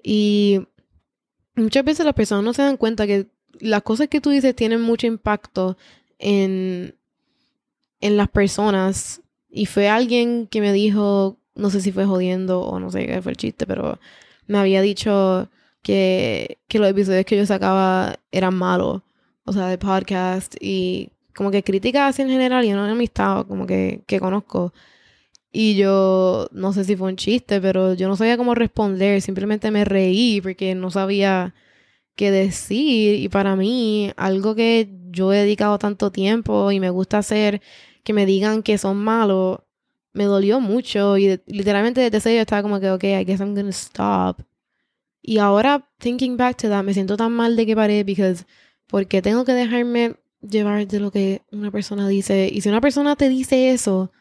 Y 0.03 0.61
muchas 1.55 1.83
veces 1.83 2.05
las 2.05 2.15
personas 2.15 2.43
no 2.43 2.53
se 2.53 2.61
dan 2.61 2.77
cuenta 2.77 3.07
que 3.07 3.27
las 3.59 3.83
cosas 3.83 4.07
que 4.07 4.21
tú 4.21 4.29
dices 4.29 4.55
tienen 4.55 4.81
mucho 4.81 5.07
impacto 5.07 5.77
en, 6.19 6.95
en 7.99 8.17
las 8.17 8.29
personas. 8.29 9.21
Y 9.49 9.65
fue 9.65 9.89
alguien 9.89 10.47
que 10.47 10.61
me 10.61 10.71
dijo 10.71 11.37
no 11.55 11.69
sé 11.69 11.81
si 11.81 11.91
fue 11.91 12.05
jodiendo 12.05 12.61
o 12.61 12.79
no 12.79 12.91
sé 12.91 13.05
qué 13.05 13.21
fue 13.21 13.33
el 13.33 13.37
chiste, 13.37 13.65
pero 13.67 13.99
me 14.47 14.57
había 14.57 14.81
dicho 14.81 15.49
que, 15.81 16.59
que 16.67 16.79
los 16.79 16.89
episodios 16.89 17.25
que 17.25 17.37
yo 17.37 17.45
sacaba 17.45 18.17
eran 18.31 18.55
malos, 18.55 19.01
o 19.45 19.53
sea, 19.53 19.67
de 19.67 19.77
podcast 19.77 20.55
y 20.59 21.11
como 21.35 21.51
que 21.51 21.63
críticas 21.63 22.19
en 22.19 22.29
general 22.29 22.65
y 22.65 22.71
no 22.71 22.83
una 22.83 22.91
amistad 22.91 23.45
como 23.47 23.65
que, 23.65 24.01
que 24.07 24.19
conozco. 24.19 24.73
Y 25.51 25.75
yo 25.75 26.47
no 26.51 26.71
sé 26.73 26.85
si 26.85 26.95
fue 26.95 27.09
un 27.09 27.17
chiste, 27.17 27.59
pero 27.59 27.93
yo 27.93 28.07
no 28.07 28.15
sabía 28.15 28.37
cómo 28.37 28.55
responder, 28.55 29.21
simplemente 29.21 29.69
me 29.69 29.83
reí 29.83 30.39
porque 30.41 30.75
no 30.75 30.91
sabía 30.91 31.53
qué 32.15 32.31
decir. 32.31 33.15
Y 33.19 33.29
para 33.29 33.55
mí, 33.55 34.11
algo 34.17 34.55
que 34.55 34.89
yo 35.11 35.33
he 35.33 35.37
dedicado 35.37 35.77
tanto 35.77 36.11
tiempo 36.11 36.71
y 36.71 36.79
me 36.79 36.89
gusta 36.89 37.17
hacer, 37.19 37.61
que 38.03 38.13
me 38.13 38.25
digan 38.25 38.63
que 38.63 38.77
son 38.77 38.97
malos, 38.97 39.59
me 40.13 40.25
dolió 40.25 40.59
mucho. 40.61 41.17
Y 41.17 41.39
literalmente 41.47 42.01
desde 42.01 42.17
ese 42.17 42.29
día 42.31 42.41
estaba 42.41 42.63
como 42.63 42.79
que, 42.79 42.91
ok, 42.91 43.03
I 43.03 43.25
guess 43.25 43.41
I'm 43.41 43.55
gonna 43.55 43.69
stop. 43.71 44.41
Y 45.21 45.37
ahora, 45.37 45.89
thinking 45.99 46.37
back 46.37 46.57
to 46.57 46.69
that, 46.69 46.83
me 46.83 46.93
siento 46.93 47.17
tan 47.17 47.33
mal 47.33 47.55
de 47.55 47.65
que 47.65 47.75
paré, 47.75 48.03
because, 48.03 48.45
porque 48.87 49.21
tengo 49.21 49.45
que 49.45 49.53
dejarme 49.53 50.15
llevar 50.41 50.87
de 50.87 50.99
lo 50.99 51.11
que 51.11 51.41
una 51.51 51.71
persona 51.71 52.07
dice. 52.07 52.49
Y 52.51 52.61
si 52.61 52.69
una 52.69 52.81
persona 52.81 53.15
te 53.15 53.29
dice 53.29 53.71
eso, 53.71 54.11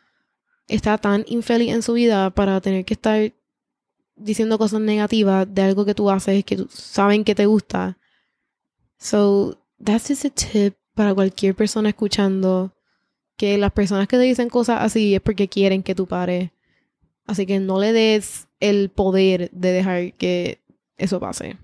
está 0.70 0.98
tan 0.98 1.24
infeliz 1.26 1.72
en 1.72 1.82
su 1.82 1.94
vida 1.94 2.30
para 2.30 2.60
tener 2.60 2.84
que 2.84 2.94
estar 2.94 3.32
diciendo 4.16 4.58
cosas 4.58 4.80
negativas 4.80 5.46
de 5.52 5.62
algo 5.62 5.84
que 5.84 5.94
tú 5.94 6.10
haces 6.10 6.44
que 6.44 6.64
saben 6.68 7.24
que 7.24 7.34
te 7.34 7.46
gusta. 7.46 7.98
So, 8.98 9.58
that's 9.82 10.08
just 10.08 10.24
a 10.24 10.30
tip 10.30 10.76
para 10.94 11.14
cualquier 11.14 11.54
persona 11.54 11.88
escuchando 11.88 12.72
que 13.36 13.58
las 13.58 13.72
personas 13.72 14.06
que 14.06 14.16
te 14.16 14.22
dicen 14.22 14.48
cosas 14.48 14.82
así 14.82 15.14
es 15.14 15.20
porque 15.20 15.48
quieren 15.48 15.82
que 15.82 15.94
tú 15.94 16.06
pares. 16.06 16.50
Así 17.26 17.46
que 17.46 17.58
no 17.58 17.80
le 17.80 17.92
des 17.92 18.48
el 18.60 18.90
poder 18.90 19.50
de 19.52 19.72
dejar 19.72 20.12
que 20.14 20.60
eso 20.96 21.18
pase 21.18 21.56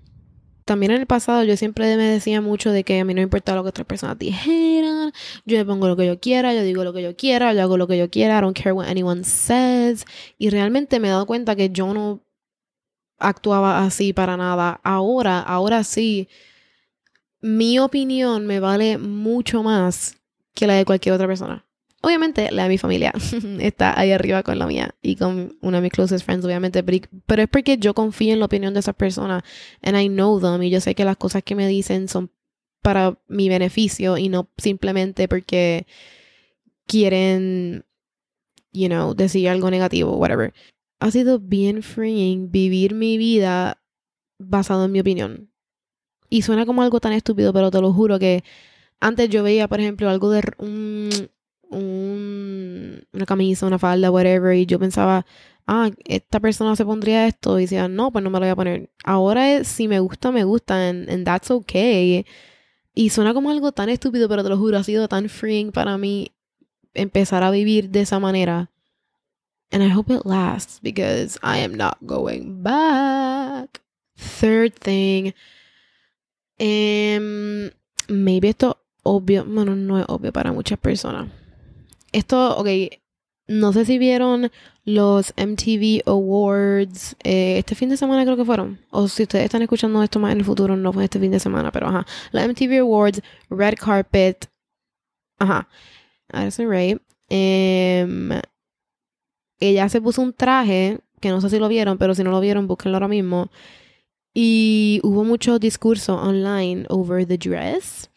también 0.67 0.91
en 0.91 0.99
el 0.99 1.07
pasado 1.07 1.43
yo 1.43 1.57
siempre 1.57 1.97
me 1.97 2.03
decía 2.03 2.41
mucho 2.41 2.71
de 2.71 2.83
que 2.83 2.99
a 2.99 3.05
mí 3.05 3.13
no 3.13 3.21
importa 3.21 3.55
lo 3.55 3.63
que 3.63 3.69
otras 3.69 3.87
personas 3.87 4.19
dijeran, 4.19 5.13
yo 5.45 5.57
me 5.57 5.65
pongo 5.65 5.87
lo 5.87 5.95
que 5.95 6.05
yo 6.05 6.19
quiera, 6.19 6.53
yo 6.53 6.61
digo 6.61 6.83
lo 6.83 6.93
que 6.93 7.01
yo 7.01 7.15
quiera, 7.15 7.53
yo 7.53 7.63
hago 7.63 7.77
lo 7.77 7.87
que 7.87 7.97
yo 7.97 8.09
quiera, 8.09 8.37
I 8.37 8.41
don't 8.41 8.55
care 8.55 8.73
what 8.73 8.87
anyone 8.87 9.23
says. 9.23 10.05
Y 10.37 10.49
realmente 10.49 10.99
me 10.99 11.07
he 11.07 11.11
dado 11.11 11.25
cuenta 11.25 11.55
que 11.55 11.69
yo 11.69 11.93
no 11.93 12.21
actuaba 13.17 13.83
así 13.83 14.13
para 14.13 14.37
nada. 14.37 14.79
Ahora, 14.83 15.39
ahora 15.39 15.83
sí, 15.83 16.27
mi 17.41 17.79
opinión 17.79 18.45
me 18.45 18.59
vale 18.59 18.97
mucho 18.97 19.63
más 19.63 20.17
que 20.53 20.67
la 20.67 20.73
de 20.73 20.85
cualquier 20.85 21.15
otra 21.15 21.27
persona. 21.27 21.66
Obviamente 22.01 22.51
la 22.51 22.63
de 22.63 22.69
mi 22.69 22.77
familia 22.77 23.11
está 23.59 23.99
ahí 23.99 24.11
arriba 24.11 24.43
con 24.43 24.59
la 24.59 24.67
mía 24.67 24.95
y 25.01 25.15
con 25.15 25.57
una 25.61 25.77
de 25.77 25.81
mis 25.81 25.91
closest 25.91 26.25
friends, 26.25 26.45
obviamente, 26.45 26.83
pero 26.83 27.41
es 27.41 27.49
porque 27.49 27.77
yo 27.77 27.93
confío 27.93 28.33
en 28.33 28.39
la 28.39 28.45
opinión 28.45 28.73
de 28.73 28.81
esas 28.81 28.95
personas 28.95 29.43
and 29.81 29.99
I 29.99 30.07
know 30.07 30.39
them 30.39 30.61
y 30.61 30.69
yo 30.69 30.79
sé 30.79 30.93
que 30.93 31.05
las 31.05 31.17
cosas 31.17 31.43
que 31.43 31.55
me 31.55 31.67
dicen 31.67 32.07
son 32.07 32.31
para 32.83 33.19
mi 33.27 33.49
beneficio 33.49 34.17
y 34.17 34.29
no 34.29 34.49
simplemente 34.57 35.27
porque 35.27 35.87
quieren, 36.85 37.85
you 38.71 38.87
know, 38.87 39.13
decir 39.13 39.49
algo 39.49 39.69
negativo, 39.71 40.17
whatever. 40.17 40.53
Ha 40.99 41.11
sido 41.11 41.39
bien 41.39 41.83
freeing 41.83 42.49
vivir 42.49 42.95
mi 42.95 43.17
vida 43.17 43.81
basado 44.39 44.85
en 44.85 44.91
mi 44.91 44.99
opinión. 44.99 45.51
Y 46.29 46.43
suena 46.43 46.65
como 46.65 46.81
algo 46.81 46.99
tan 46.99 47.13
estúpido, 47.13 47.53
pero 47.53 47.71
te 47.71 47.81
lo 47.81 47.93
juro 47.93 48.19
que 48.19 48.43
antes 48.99 49.29
yo 49.29 49.43
veía, 49.43 49.67
por 49.67 49.79
ejemplo, 49.79 50.09
algo 50.09 50.29
de 50.29 50.41
un, 50.57 51.09
un, 51.69 53.03
una 53.11 53.25
camisa, 53.25 53.65
una 53.65 53.79
falda, 53.79 54.11
whatever, 54.11 54.55
y 54.55 54.65
yo 54.65 54.79
pensaba, 54.79 55.25
ah, 55.65 55.89
esta 56.05 56.39
persona 56.39 56.75
se 56.75 56.85
pondría 56.85 57.27
esto, 57.27 57.59
y 57.59 57.63
decía, 57.63 57.87
no, 57.87 58.11
pues 58.11 58.23
no 58.23 58.29
me 58.29 58.39
lo 58.39 58.45
voy 58.45 58.51
a 58.51 58.55
poner. 58.55 58.89
Ahora 59.03 59.63
si 59.63 59.87
me 59.87 59.99
gusta, 59.99 60.31
me 60.31 60.43
gusta, 60.43 60.89
and, 60.89 61.25
that's 61.25 61.51
okay. 61.51 62.25
Y 62.93 63.09
suena 63.09 63.33
como 63.33 63.51
algo 63.51 63.71
tan 63.71 63.89
estúpido, 63.89 64.27
pero 64.27 64.43
te 64.43 64.49
lo 64.49 64.57
juro, 64.57 64.77
ha 64.77 64.83
sido 64.83 65.07
tan 65.07 65.29
freeing 65.29 65.71
para 65.71 65.97
mí 65.97 66.31
empezar 66.93 67.43
a 67.43 67.51
vivir 67.51 67.89
de 67.89 68.01
esa 68.01 68.19
manera. 68.19 68.71
And 69.71 69.83
I 69.83 69.89
hope 69.89 70.09
it 70.11 70.25
lasts 70.25 70.79
because 70.81 71.37
I 71.43 71.59
am 71.59 71.75
not 71.75 71.97
going 72.01 72.63
back. 72.63 73.81
Third 74.15 74.73
thing. 74.79 75.33
Um, 76.59 77.69
maybe 78.07 78.49
esto 78.49 78.77
obvio, 79.03 79.45
bueno, 79.45 79.75
no 79.75 79.99
es 79.99 80.05
obvio 80.07 80.31
para 80.31 80.51
muchas 80.51 80.79
personas 80.79 81.27
esto, 82.11 82.57
ok, 82.57 82.67
no 83.47 83.71
sé 83.73 83.85
si 83.85 83.97
vieron 83.97 84.51
los 84.83 85.33
MTV 85.37 86.03
Awards 86.05 87.15
eh, 87.23 87.57
este 87.57 87.75
fin 87.75 87.89
de 87.89 87.97
semana 87.97 88.23
creo 88.23 88.37
que 88.37 88.45
fueron. 88.45 88.79
O 88.89 89.07
si 89.07 89.23
ustedes 89.23 89.45
están 89.45 89.61
escuchando 89.61 90.01
esto 90.03 90.19
más 90.19 90.31
en 90.31 90.39
el 90.39 90.45
futuro, 90.45 90.75
no 90.75 90.93
fue 90.93 91.05
este 91.05 91.19
fin 91.19 91.31
de 91.31 91.39
semana, 91.39 91.71
pero 91.71 91.87
ajá. 91.87 92.05
Los 92.31 92.47
MTV 92.47 92.79
Awards, 92.79 93.21
Red 93.49 93.75
Carpet. 93.75 94.49
Ajá. 95.39 95.67
Addison 96.29 96.69
Ray. 96.69 96.99
Em, 97.29 98.29
ella 99.59 99.89
se 99.89 100.01
puso 100.01 100.21
un 100.21 100.33
traje, 100.33 100.99
que 101.19 101.29
no 101.29 101.41
sé 101.41 101.49
si 101.49 101.59
lo 101.59 101.67
vieron, 101.67 101.97
pero 101.97 102.15
si 102.15 102.23
no 102.23 102.31
lo 102.31 102.39
vieron, 102.39 102.67
búsquenlo 102.67 102.97
ahora 102.97 103.07
mismo. 103.07 103.49
Y 104.33 104.99
hubo 105.03 105.23
mucho 105.23 105.59
discurso 105.59 106.15
online 106.15 106.85
over 106.89 107.25
the 107.25 107.37
dress. 107.37 108.09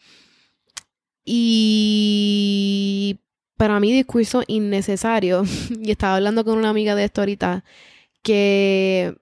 Y 1.25 3.19
para 3.61 3.79
mí 3.79 3.93
discurso 3.93 4.41
innecesario. 4.47 5.43
y 5.79 5.91
estaba 5.91 6.15
hablando 6.15 6.43
con 6.43 6.57
una 6.57 6.69
amiga 6.69 6.95
de 6.95 7.03
esto 7.03 7.21
ahorita, 7.21 7.63
que 8.23 9.15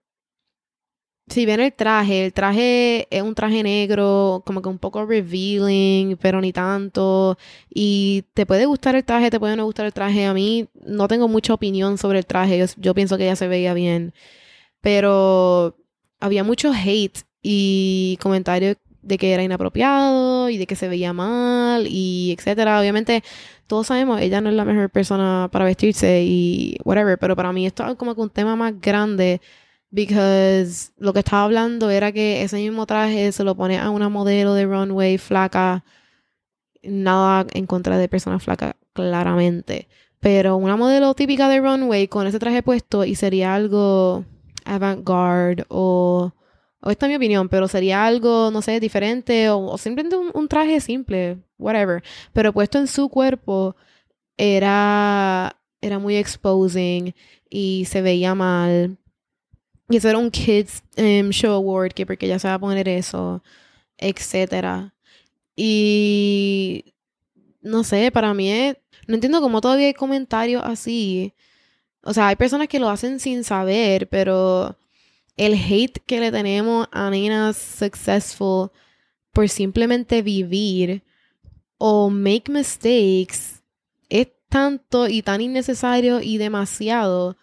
si 1.27 1.45
bien 1.45 1.59
el 1.59 1.73
traje, 1.73 2.25
el 2.25 2.31
traje 2.31 3.05
es 3.11 3.21
un 3.21 3.35
traje 3.35 3.61
negro, 3.63 4.41
como 4.45 4.61
que 4.61 4.69
un 4.69 4.79
poco 4.79 5.05
revealing, 5.05 6.15
pero 6.21 6.39
ni 6.39 6.53
tanto. 6.53 7.37
Y 7.69 8.23
te 8.33 8.45
puede 8.45 8.65
gustar 8.65 8.95
el 8.95 9.03
traje, 9.03 9.29
te 9.29 9.41
puede 9.41 9.57
no 9.57 9.65
gustar 9.65 9.85
el 9.85 9.93
traje. 9.93 10.25
A 10.25 10.33
mí 10.33 10.69
no 10.85 11.09
tengo 11.09 11.27
mucha 11.27 11.53
opinión 11.53 11.97
sobre 11.97 12.19
el 12.19 12.25
traje. 12.25 12.65
Yo, 12.77 12.93
pienso 12.93 13.17
que 13.17 13.25
ella 13.25 13.35
se 13.35 13.49
veía 13.49 13.73
bien. 13.73 14.13
Pero 14.79 15.75
había 16.21 16.45
mucho 16.45 16.71
hate 16.73 17.25
y 17.41 18.17
comentarios 18.21 18.77
de 19.09 19.17
que 19.17 19.33
era 19.33 19.43
inapropiado 19.43 20.49
y 20.49 20.57
de 20.57 20.67
que 20.67 20.75
se 20.75 20.87
veía 20.87 21.11
mal 21.11 21.87
y 21.89 22.33
etcétera. 22.37 22.79
Obviamente 22.79 23.23
todos 23.67 23.87
sabemos, 23.87 24.21
ella 24.21 24.39
no 24.39 24.49
es 24.49 24.55
la 24.55 24.65
mejor 24.65 24.89
persona 24.89 25.49
para 25.51 25.65
vestirse 25.65 26.23
y 26.23 26.77
whatever, 26.85 27.17
pero 27.17 27.35
para 27.35 27.51
mí 27.51 27.65
esto 27.65 27.85
es 27.85 27.95
como 27.95 28.15
que 28.15 28.21
un 28.21 28.29
tema 28.29 28.55
más 28.55 28.79
grande 28.79 29.41
because 29.91 30.91
lo 30.97 31.13
que 31.13 31.19
estaba 31.19 31.43
hablando 31.43 31.89
era 31.89 32.11
que 32.11 32.43
ese 32.43 32.57
mismo 32.57 32.85
traje 32.85 33.31
se 33.31 33.43
lo 33.43 33.55
pone 33.55 33.79
a 33.79 33.89
una 33.89 34.09
modelo 34.09 34.53
de 34.53 34.65
runway 34.65 35.17
flaca, 35.17 35.83
nada 36.83 37.45
en 37.53 37.65
contra 37.65 37.97
de 37.97 38.07
personas 38.07 38.43
flacas, 38.43 38.75
claramente, 38.93 39.89
pero 40.19 40.57
una 40.57 40.77
modelo 40.77 41.15
típica 41.15 41.49
de 41.49 41.59
runway 41.59 42.07
con 42.07 42.27
ese 42.27 42.39
traje 42.39 42.63
puesto 42.63 43.05
y 43.05 43.15
sería 43.15 43.55
algo 43.55 44.23
avant-garde 44.65 45.65
o 45.69 46.33
o 46.81 46.91
esta 46.91 47.05
es 47.05 47.09
mi 47.09 47.15
opinión, 47.15 47.49
pero 47.49 47.67
sería 47.67 48.05
algo, 48.05 48.51
no 48.51 48.61
sé, 48.61 48.79
diferente 48.79 49.49
o, 49.49 49.77
simplemente 49.77 50.15
un, 50.17 50.47
traje 50.47 50.79
simple, 50.79 51.37
whatever. 51.57 52.03
Pero 52.33 52.53
puesto 52.53 52.77
en 52.79 52.87
su 52.87 53.09
cuerpo 53.09 53.75
era, 54.37 55.57
era 55.81 55.99
muy 55.99 56.15
exposing 56.15 57.13
y 57.49 57.85
se 57.85 58.01
veía 58.01 58.35
mal. 58.35 58.97
Y 59.89 59.97
eso 59.97 60.09
era 60.09 60.19
un 60.19 60.31
Kids 60.31 60.83
em, 60.95 61.31
Show 61.31 61.53
Award, 61.53 61.93
que 61.93 62.05
porque 62.05 62.27
ya 62.27 62.39
se 62.39 62.47
va 62.47 62.55
a 62.55 62.59
poner 62.59 62.87
eso, 62.87 63.43
etcétera. 63.97 64.93
Y 65.55 66.93
no 67.61 67.83
sé, 67.83 68.11
para 68.11 68.33
mí 68.33 68.51
es, 68.51 68.77
no 69.07 69.15
entiendo 69.15 69.41
cómo 69.41 69.61
todavía 69.61 69.87
hay 69.87 69.93
comentarios 69.93 70.63
así. 70.65 71.33
O 72.03 72.13
sea, 72.13 72.29
hay 72.29 72.35
personas 72.37 72.67
que 72.69 72.79
lo 72.79 72.89
hacen 72.89 73.19
sin 73.19 73.43
saber, 73.43 74.07
pero 74.09 74.77
el 75.39 75.53
hate 75.53 76.01
que 76.05 76.19
le 76.19 76.33
tenemos 76.33 76.89
a 76.91 77.09
nenas 77.09 77.55
successful 77.55 78.71
por 79.31 79.47
simplemente 79.47 80.21
vivir 80.21 81.01
o 81.77 82.09
make 82.09 82.51
mistakes 82.51 83.61
es 84.09 84.27
tanto 84.49 85.07
y 85.07 85.21
tan 85.21 85.39
innecesario 85.39 86.19
y 86.19 86.37
demasiado 86.37 87.37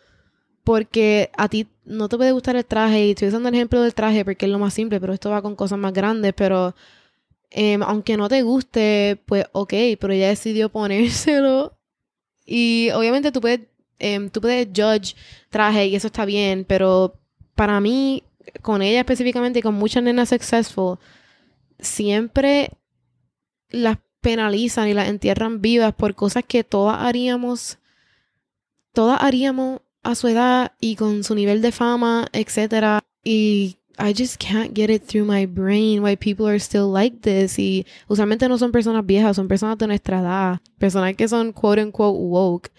porque 0.62 1.30
a 1.38 1.48
ti 1.48 1.68
no 1.86 2.10
te 2.10 2.18
puede 2.18 2.32
gustar 2.32 2.56
el 2.56 2.66
traje. 2.66 3.06
Y 3.06 3.10
estoy 3.12 3.28
usando 3.28 3.48
el 3.48 3.54
ejemplo 3.54 3.80
del 3.80 3.94
traje 3.94 4.26
porque 4.26 4.44
es 4.44 4.52
lo 4.52 4.58
más 4.58 4.74
simple 4.74 5.00
pero 5.00 5.14
esto 5.14 5.30
va 5.30 5.40
con 5.40 5.56
cosas 5.56 5.78
más 5.78 5.94
grandes 5.94 6.34
pero 6.36 6.74
em, 7.48 7.82
aunque 7.82 8.18
no 8.18 8.28
te 8.28 8.42
guste 8.42 9.22
pues 9.24 9.46
ok 9.52 9.72
pero 9.98 10.12
ella 10.12 10.28
decidió 10.28 10.68
ponérselo. 10.68 11.78
Y 12.44 12.90
obviamente 12.90 13.32
tú 13.32 13.40
puedes 13.40 13.60
em, 13.98 14.28
tú 14.28 14.42
puedes 14.42 14.68
judge 14.68 15.16
traje 15.48 15.86
y 15.86 15.96
eso 15.96 16.08
está 16.08 16.26
bien 16.26 16.66
pero 16.68 17.18
para 17.56 17.80
mí, 17.80 18.22
con 18.62 18.82
ella 18.82 19.00
específicamente 19.00 19.58
y 19.58 19.62
con 19.62 19.74
muchas 19.74 20.04
nenas 20.04 20.28
successful, 20.28 20.98
siempre 21.80 22.70
las 23.70 23.98
penalizan 24.20 24.88
y 24.88 24.94
las 24.94 25.08
entierran 25.08 25.60
vivas 25.60 25.94
por 25.94 26.14
cosas 26.14 26.44
que 26.46 26.64
todas 26.64 26.98
haríamos, 27.00 27.78
todas 28.92 29.20
haríamos 29.20 29.80
a 30.02 30.14
su 30.14 30.28
edad 30.28 30.72
y 30.80 30.96
con 30.96 31.24
su 31.24 31.34
nivel 31.34 31.62
de 31.62 31.72
fama, 31.72 32.28
etc. 32.32 33.00
Y 33.24 33.76
I 33.98 34.12
just 34.16 34.38
can't 34.38 34.74
get 34.74 34.90
it 34.90 35.04
through 35.06 35.24
my 35.24 35.46
brain 35.46 36.02
why 36.02 36.16
people 36.16 36.46
are 36.46 36.58
still 36.60 36.92
like 36.92 37.18
this. 37.20 37.58
Y 37.58 37.86
usualmente 38.08 38.48
no 38.48 38.58
son 38.58 38.72
personas 38.72 39.04
viejas, 39.06 39.36
son 39.36 39.48
personas 39.48 39.78
de 39.78 39.86
nuestra 39.86 40.20
edad. 40.20 40.60
Personas 40.78 41.14
que 41.16 41.28
son 41.28 41.52
quote 41.52 41.82
unquote 41.82 42.18
woke, 42.18 42.70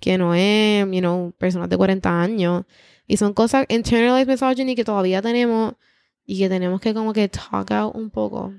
que 0.00 0.18
no 0.18 0.34
es, 0.34 0.86
you 0.90 1.00
know, 1.00 1.32
personas 1.38 1.68
de 1.68 1.76
40 1.76 2.20
años. 2.20 2.64
Y 3.06 3.16
son 3.16 3.34
cosas, 3.34 3.66
internalized 3.68 4.28
misogyny 4.28 4.74
que 4.74 4.84
todavía 4.84 5.20
tenemos 5.20 5.74
y 6.26 6.38
que 6.38 6.48
tenemos 6.48 6.80
que 6.80 6.94
como 6.94 7.12
que 7.12 7.28
talk 7.28 7.70
out 7.70 7.94
un 7.94 8.10
poco. 8.10 8.52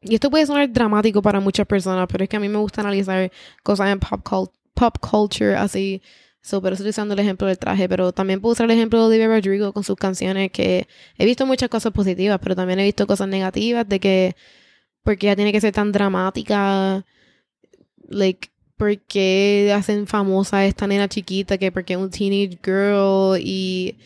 Y 0.00 0.14
esto 0.14 0.30
puede 0.30 0.46
sonar 0.46 0.70
dramático 0.72 1.22
para 1.22 1.40
muchas 1.40 1.66
personas, 1.66 2.06
pero 2.10 2.24
es 2.24 2.30
que 2.30 2.36
a 2.36 2.40
mí 2.40 2.48
me 2.48 2.58
gusta 2.58 2.82
analizar 2.82 3.30
cosas 3.62 3.90
en 3.90 3.98
pop, 3.98 4.52
pop 4.74 4.98
culture 5.00 5.56
así 5.56 6.02
So, 6.40 6.62
pero 6.62 6.74
estoy 6.74 6.90
usando 6.90 7.14
el 7.14 7.20
ejemplo 7.20 7.46
del 7.46 7.58
traje, 7.58 7.88
pero 7.88 8.12
también 8.12 8.40
puedo 8.40 8.52
usar 8.52 8.64
el 8.66 8.70
ejemplo 8.70 9.00
de 9.00 9.06
Olivia 9.06 9.28
Rodrigo 9.28 9.72
con 9.72 9.84
sus 9.84 9.96
canciones, 9.96 10.50
que 10.52 10.88
he 11.18 11.26
visto 11.26 11.46
muchas 11.46 11.68
cosas 11.68 11.92
positivas, 11.92 12.38
pero 12.42 12.56
también 12.56 12.78
he 12.80 12.84
visto 12.84 13.06
cosas 13.06 13.28
negativas 13.28 13.88
de 13.88 14.00
que, 14.00 14.36
porque 15.02 15.26
ella 15.26 15.36
tiene 15.36 15.52
que 15.52 15.60
ser 15.60 15.74
tan 15.74 15.92
dramática, 15.92 17.04
like, 18.08 18.50
porque 18.78 19.72
hacen 19.74 20.06
famosa 20.06 20.58
a 20.58 20.66
esta 20.66 20.86
nena 20.86 21.08
chiquita, 21.08 21.58
que 21.58 21.70
porque 21.70 21.94
es 21.94 21.98
un 21.98 22.10
teenage 22.10 22.58
girl, 22.64 23.38
y, 23.38 23.96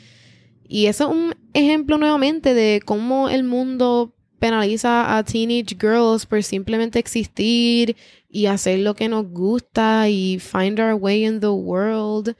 y 0.66 0.86
eso 0.86 1.04
es 1.04 1.14
un 1.14 1.34
ejemplo 1.52 1.98
nuevamente 1.98 2.54
de 2.54 2.82
cómo 2.84 3.28
el 3.28 3.44
mundo 3.44 4.14
penaliza 4.40 5.16
a 5.16 5.22
teenage 5.22 5.76
girls 5.80 6.26
por 6.26 6.42
simplemente 6.42 6.98
existir 6.98 7.96
y 8.28 8.46
hacer 8.46 8.80
lo 8.80 8.96
que 8.96 9.08
nos 9.08 9.28
gusta 9.28 10.08
y 10.08 10.40
find 10.40 10.80
our 10.80 10.94
way 10.94 11.24
in 11.24 11.38
the 11.38 11.46
world. 11.46 12.34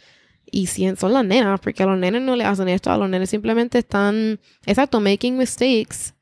Y 0.51 0.67
si 0.67 0.85
son 0.97 1.13
las 1.13 1.25
nenas, 1.25 1.61
porque 1.61 1.83
a 1.83 1.87
los 1.87 1.99
nenes 1.99 2.23
no 2.23 2.35
le 2.35 2.45
hacen 2.45 2.69
esto, 2.69 2.91
a 2.91 2.97
los 2.99 3.09
nenes 3.09 3.31
simplemente 3.31 3.79
están, 3.79 4.41
exacto, 4.67 5.01
making 5.01 5.37
mistakes 5.37 6.15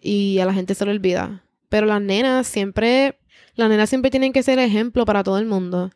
y 0.00 0.38
a 0.38 0.46
la 0.46 0.54
gente 0.54 0.74
se 0.74 0.84
lo 0.84 0.92
olvida. 0.92 1.44
Pero 1.68 1.86
las 1.86 2.00
nenas 2.00 2.46
siempre, 2.46 3.18
las 3.60 3.70
nenas 3.70 3.88
siempre 3.88 4.10
tienen 4.10 4.32
que 4.32 4.42
ser 4.42 4.58
ejemplo 4.58 5.04
para 5.04 5.22
todo 5.22 5.38
el 5.38 5.46
mundo. 5.46 5.90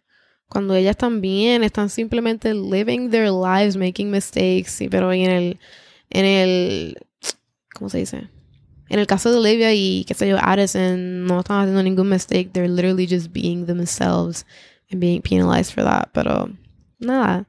Cuando 0.49 0.75
ellas 0.75 0.97
también 0.97 1.65
están 1.65 1.89
simplemente 1.91 2.55
living 2.55 3.11
their 3.11 3.31
lives, 3.31 3.77
making 3.77 4.11
mistakes, 4.11 4.71
sí, 4.71 4.89
pero 4.89 5.13
en 5.13 5.31
el, 5.31 5.59
en 6.11 6.25
el, 6.25 6.99
¿cómo 7.75 7.89
se 7.89 7.99
dice? 7.99 8.29
En 8.89 8.99
el 8.99 9.07
caso 9.07 9.31
de 9.31 9.39
Olivia 9.39 9.73
y, 9.73 10.05
qué 10.05 10.15
sé 10.15 10.29
yo, 10.29 10.37
Addison, 10.41 11.25
no 11.25 11.41
están 11.41 11.63
haciendo 11.63 11.83
ningún 11.83 12.09
mistake. 12.09 12.53
They're 12.53 12.69
literally 12.69 13.07
just 13.09 13.33
being 13.33 13.67
themselves 13.67 14.45
and 14.91 15.01
being 15.01 15.23
penalized 15.23 15.73
for 15.73 15.83
that. 15.83 16.11
Pero, 16.13 16.51
nada. 17.01 17.47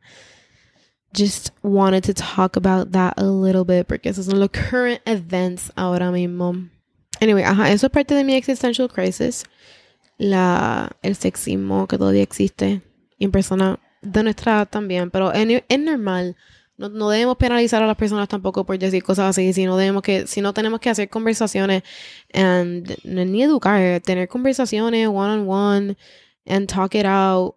Just 1.13 1.51
wanted 1.62 2.03
to 2.05 2.13
talk 2.13 2.55
about 2.55 2.91
that 2.93 3.13
a 3.17 3.25
little 3.25 3.63
bit 3.63 3.88
porque 3.88 4.10
esos 4.10 4.25
son 4.25 4.39
los 4.39 4.50
current 4.50 5.01
events 5.05 5.72
ahora 5.75 6.12
mismo. 6.12 6.69
Anyway, 7.22 7.43
ajá, 7.43 7.72
eso 7.72 7.88
es 7.88 7.91
parte 7.91 8.15
de 8.15 8.24
mi 8.24 8.36
existential 8.36 8.89
crisis. 8.89 9.45
La, 10.17 10.95
el 11.01 11.15
sexismo 11.15 11.88
que 11.88 11.98
todavía 11.98 12.24
existe 12.24 12.81
en 13.19 13.31
persona 13.31 13.79
de 14.01 14.24
nuestra 14.24 14.53
edad 14.53 14.69
también, 14.69 15.12
pero 15.12 15.34
es, 15.34 15.63
normal 15.79 16.36
no, 16.77 16.89
no, 16.89 17.10
debemos 17.10 17.38
penalizar 17.38 17.81
a 17.81 17.88
las 17.88 17.98
personas 17.98 18.27
tampoco 18.27 18.65
por 18.65 18.77
decir 18.77 19.03
cosas 19.03 19.29
así, 19.29 19.53
si 19.53 19.65
no, 19.65 19.77
debemos 19.77 20.03
que, 20.03 20.27
si 20.27 20.41
no 20.41 20.53
tenemos 20.53 20.79
que 20.79 20.89
hacer 20.89 21.10
conversaciones 21.10 21.84
and, 22.34 22.95
ni 23.03 23.43
educar, 23.43 24.01
tener 24.01 24.27
conversaciones 24.27 25.07
one 25.07 25.33
on 25.33 25.50
one 25.50 25.98
and 26.46 26.68
talk 26.68 26.94
it 26.96 27.05
out 27.05 27.55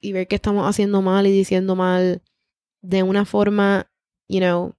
y 0.00 0.12
ver 0.12 0.26
qué 0.26 0.36
estamos 0.36 0.68
haciendo 0.68 1.02
mal 1.02 1.26
y 1.26 1.32
diciendo 1.32 1.74
mal 1.74 2.22
de 2.82 3.02
una 3.02 3.24
forma, 3.24 3.90
you 4.28 4.40
know, 4.40 4.74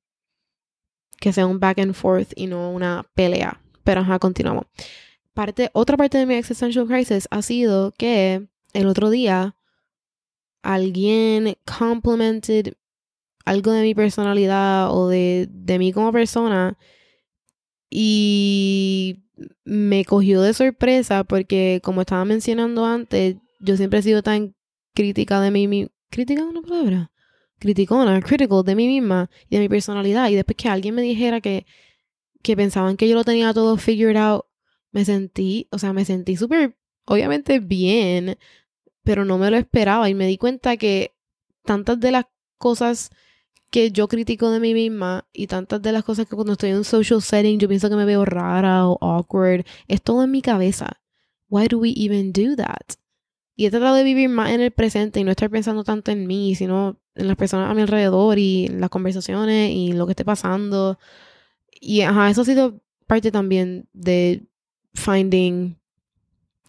que 1.19 1.31
sea 1.31 1.45
un 1.45 1.59
back 1.59 1.79
and 1.79 1.93
forth 1.93 2.33
y 2.35 2.47
no 2.47 2.71
una 2.71 3.05
pelea. 3.13 3.61
Pero 3.83 4.01
ajá, 4.01 4.19
continuamos. 4.19 4.65
Parte, 5.33 5.69
otra 5.73 5.97
parte 5.97 6.17
de 6.17 6.25
mi 6.25 6.35
existential 6.35 6.87
crisis 6.87 7.27
ha 7.31 7.41
sido 7.41 7.93
que 7.97 8.47
el 8.73 8.87
otro 8.87 9.09
día 9.09 9.55
alguien 10.61 11.55
complimented 11.65 12.73
algo 13.45 13.71
de 13.71 13.81
mi 13.81 13.95
personalidad 13.95 14.91
o 14.91 15.07
de, 15.07 15.47
de 15.49 15.79
mí 15.79 15.93
como 15.93 16.11
persona 16.11 16.77
y 17.89 19.23
me 19.65 20.05
cogió 20.05 20.41
de 20.41 20.53
sorpresa 20.53 21.23
porque 21.23 21.81
como 21.83 22.01
estaba 22.01 22.25
mencionando 22.25 22.85
antes, 22.85 23.37
yo 23.59 23.77
siempre 23.77 23.99
he 23.99 24.03
sido 24.03 24.23
tan 24.23 24.55
crítica 24.93 25.41
de 25.41 25.51
mí, 25.51 25.89
crítica 26.09 26.41
es 26.41 26.47
una 26.47 26.61
palabra, 26.61 27.11
criticona, 27.59 28.21
critical 28.21 28.63
de 28.63 28.75
mí 28.75 28.87
misma 28.87 29.29
y 29.49 29.55
de 29.55 29.61
mi 29.61 29.69
personalidad. 29.69 30.29
Y 30.29 30.35
después 30.35 30.55
que 30.55 30.69
alguien 30.69 30.95
me 30.95 31.01
dijera 31.01 31.41
que, 31.41 31.65
que 32.41 32.55
pensaban 32.55 32.97
que 32.97 33.07
yo 33.07 33.15
lo 33.15 33.23
tenía 33.23 33.53
todo 33.53 33.77
figured 33.77 34.17
out, 34.17 34.45
me 34.91 35.05
sentí, 35.05 35.67
o 35.71 35.77
sea, 35.77 35.93
me 35.93 36.05
sentí 36.05 36.35
súper, 36.37 36.77
obviamente 37.05 37.59
bien, 37.59 38.37
pero 39.03 39.25
no 39.25 39.37
me 39.37 39.51
lo 39.51 39.57
esperaba 39.57 40.09
y 40.09 40.13
me 40.13 40.27
di 40.27 40.37
cuenta 40.37 40.77
que 40.77 41.13
tantas 41.63 41.99
de 41.99 42.11
las 42.11 42.25
cosas 42.57 43.11
que 43.69 43.91
yo 43.91 44.07
critico 44.07 44.51
de 44.51 44.59
mí 44.59 44.73
misma 44.73 45.27
y 45.33 45.47
tantas 45.47 45.81
de 45.81 45.93
las 45.93 46.03
cosas 46.03 46.27
que 46.27 46.35
cuando 46.35 46.53
estoy 46.53 46.71
en 46.71 46.77
un 46.77 46.83
social 46.83 47.21
setting 47.21 47.57
yo 47.57 47.69
pienso 47.69 47.89
que 47.89 47.95
me 47.95 48.05
veo 48.05 48.25
rara 48.25 48.87
o 48.87 48.97
awkward, 49.01 49.65
es 49.87 50.01
todo 50.01 50.23
en 50.23 50.31
mi 50.31 50.41
cabeza. 50.41 51.01
Why 51.49 51.67
do 51.67 51.79
we 51.79 51.93
even 51.95 52.33
do 52.33 52.55
that? 52.57 52.95
Y 53.55 53.65
he 53.65 53.71
tratado 53.71 53.95
de 53.95 54.03
vivir 54.03 54.29
más 54.29 54.51
en 54.51 54.61
el 54.61 54.71
presente 54.71 55.19
y 55.19 55.23
no 55.23 55.31
estar 55.31 55.49
pensando 55.49 55.83
tanto 55.83 56.11
en 56.11 56.27
mí, 56.27 56.55
sino 56.55 56.99
en 57.15 57.27
las 57.27 57.37
personas 57.37 57.69
a 57.69 57.73
mi 57.73 57.81
alrededor 57.81 58.39
y 58.39 58.65
en 58.65 58.81
las 58.81 58.89
conversaciones 58.89 59.71
y 59.71 59.93
lo 59.93 60.05
que 60.05 60.13
esté 60.13 60.25
pasando. 60.25 60.97
Y 61.79 62.01
ajá, 62.01 62.29
eso 62.29 62.41
ha 62.41 62.45
sido 62.45 62.81
parte 63.07 63.31
también 63.31 63.87
de 63.93 64.45
finding, 64.95 65.77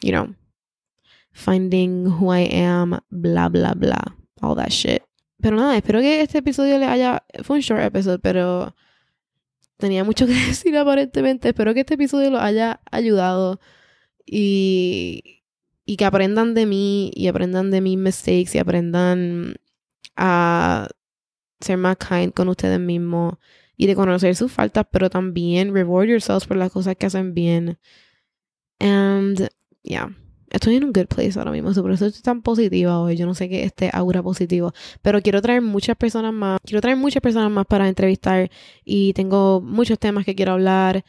you 0.00 0.12
know, 0.12 0.34
finding 1.32 2.06
who 2.06 2.30
I 2.30 2.48
am, 2.52 3.00
bla, 3.10 3.48
bla, 3.48 3.74
bla, 3.74 4.16
all 4.40 4.56
that 4.56 4.70
shit. 4.70 5.02
Pero 5.40 5.56
nada, 5.56 5.76
espero 5.76 6.00
que 6.00 6.20
este 6.22 6.38
episodio 6.38 6.78
le 6.78 6.86
haya... 6.86 7.24
Fue 7.42 7.56
un 7.56 7.62
short 7.62 7.82
episode, 7.82 8.20
pero 8.20 8.74
tenía 9.76 10.04
mucho 10.04 10.26
que 10.28 10.34
decir 10.34 10.76
aparentemente. 10.76 11.48
Espero 11.48 11.74
que 11.74 11.80
este 11.80 11.94
episodio 11.94 12.30
lo 12.30 12.40
haya 12.40 12.80
ayudado 12.90 13.60
y, 14.24 15.42
y 15.84 15.96
que 15.96 16.04
aprendan 16.04 16.54
de 16.54 16.66
mí 16.66 17.10
y 17.14 17.26
aprendan 17.26 17.70
de 17.70 17.80
mis 17.80 17.98
mistakes 17.98 18.52
y 18.54 18.58
aprendan 18.58 19.56
a 20.16 20.88
ser 21.60 21.78
más 21.78 21.96
kind 21.96 22.32
con 22.32 22.48
ustedes 22.48 22.80
mismos 22.80 23.34
y 23.76 23.86
de 23.86 23.96
conocer 23.96 24.36
sus 24.36 24.52
faltas, 24.52 24.86
pero 24.90 25.10
también 25.10 25.74
reward 25.74 26.06
yourselves 26.06 26.46
por 26.46 26.56
las 26.56 26.70
cosas 26.70 26.96
que 26.96 27.06
hacen 27.06 27.34
bien. 27.34 27.78
And 28.82 29.48
yeah 29.82 30.08
estoy 30.52 30.76
en 30.76 30.84
un 30.84 30.92
good 30.92 31.06
place 31.06 31.38
ahora 31.38 31.50
mismo, 31.50 31.72
por 31.72 31.90
eso 31.90 32.06
estoy 32.06 32.22
tan 32.22 32.42
positiva 32.42 33.00
hoy. 33.00 33.16
Yo 33.16 33.26
no 33.26 33.34
sé 33.34 33.48
qué 33.48 33.64
este 33.64 33.90
aura 33.92 34.22
positivo, 34.22 34.72
pero 35.00 35.20
quiero 35.22 35.40
traer 35.42 35.62
muchas 35.62 35.96
personas 35.96 36.32
más. 36.32 36.60
Quiero 36.64 36.80
traer 36.80 36.96
muchas 36.96 37.22
personas 37.22 37.50
más 37.50 37.66
para 37.66 37.88
entrevistar 37.88 38.50
y 38.84 39.12
tengo 39.14 39.60
muchos 39.60 39.98
temas 39.98 40.24
que 40.24 40.34
quiero 40.34 40.52
hablar. 40.52 41.04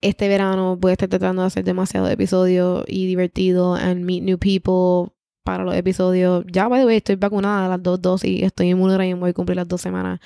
Este 0.00 0.28
verano 0.28 0.76
voy 0.76 0.90
a 0.90 0.92
estar 0.92 1.08
tratando 1.08 1.42
de 1.42 1.46
hacer 1.48 1.64
demasiados 1.64 2.10
episodios 2.10 2.84
y 2.88 3.06
divertido 3.06 3.74
and 3.74 4.04
meet 4.04 4.22
new 4.22 4.38
people 4.38 5.14
para 5.44 5.64
los 5.64 5.74
episodios. 5.74 6.44
Ya, 6.52 6.68
by 6.68 6.80
the 6.80 6.86
way, 6.86 6.96
estoy 6.96 7.16
vacunada 7.16 7.66
a 7.66 7.68
las 7.68 7.82
dos 7.82 8.00
dosis 8.02 8.30
y 8.30 8.44
estoy 8.44 8.70
inmune 8.70 9.08
y 9.08 9.14
voy 9.14 9.30
a 9.30 9.32
cumplir 9.32 9.56
las 9.56 9.68
dos 9.68 9.80
semanas. 9.80 10.20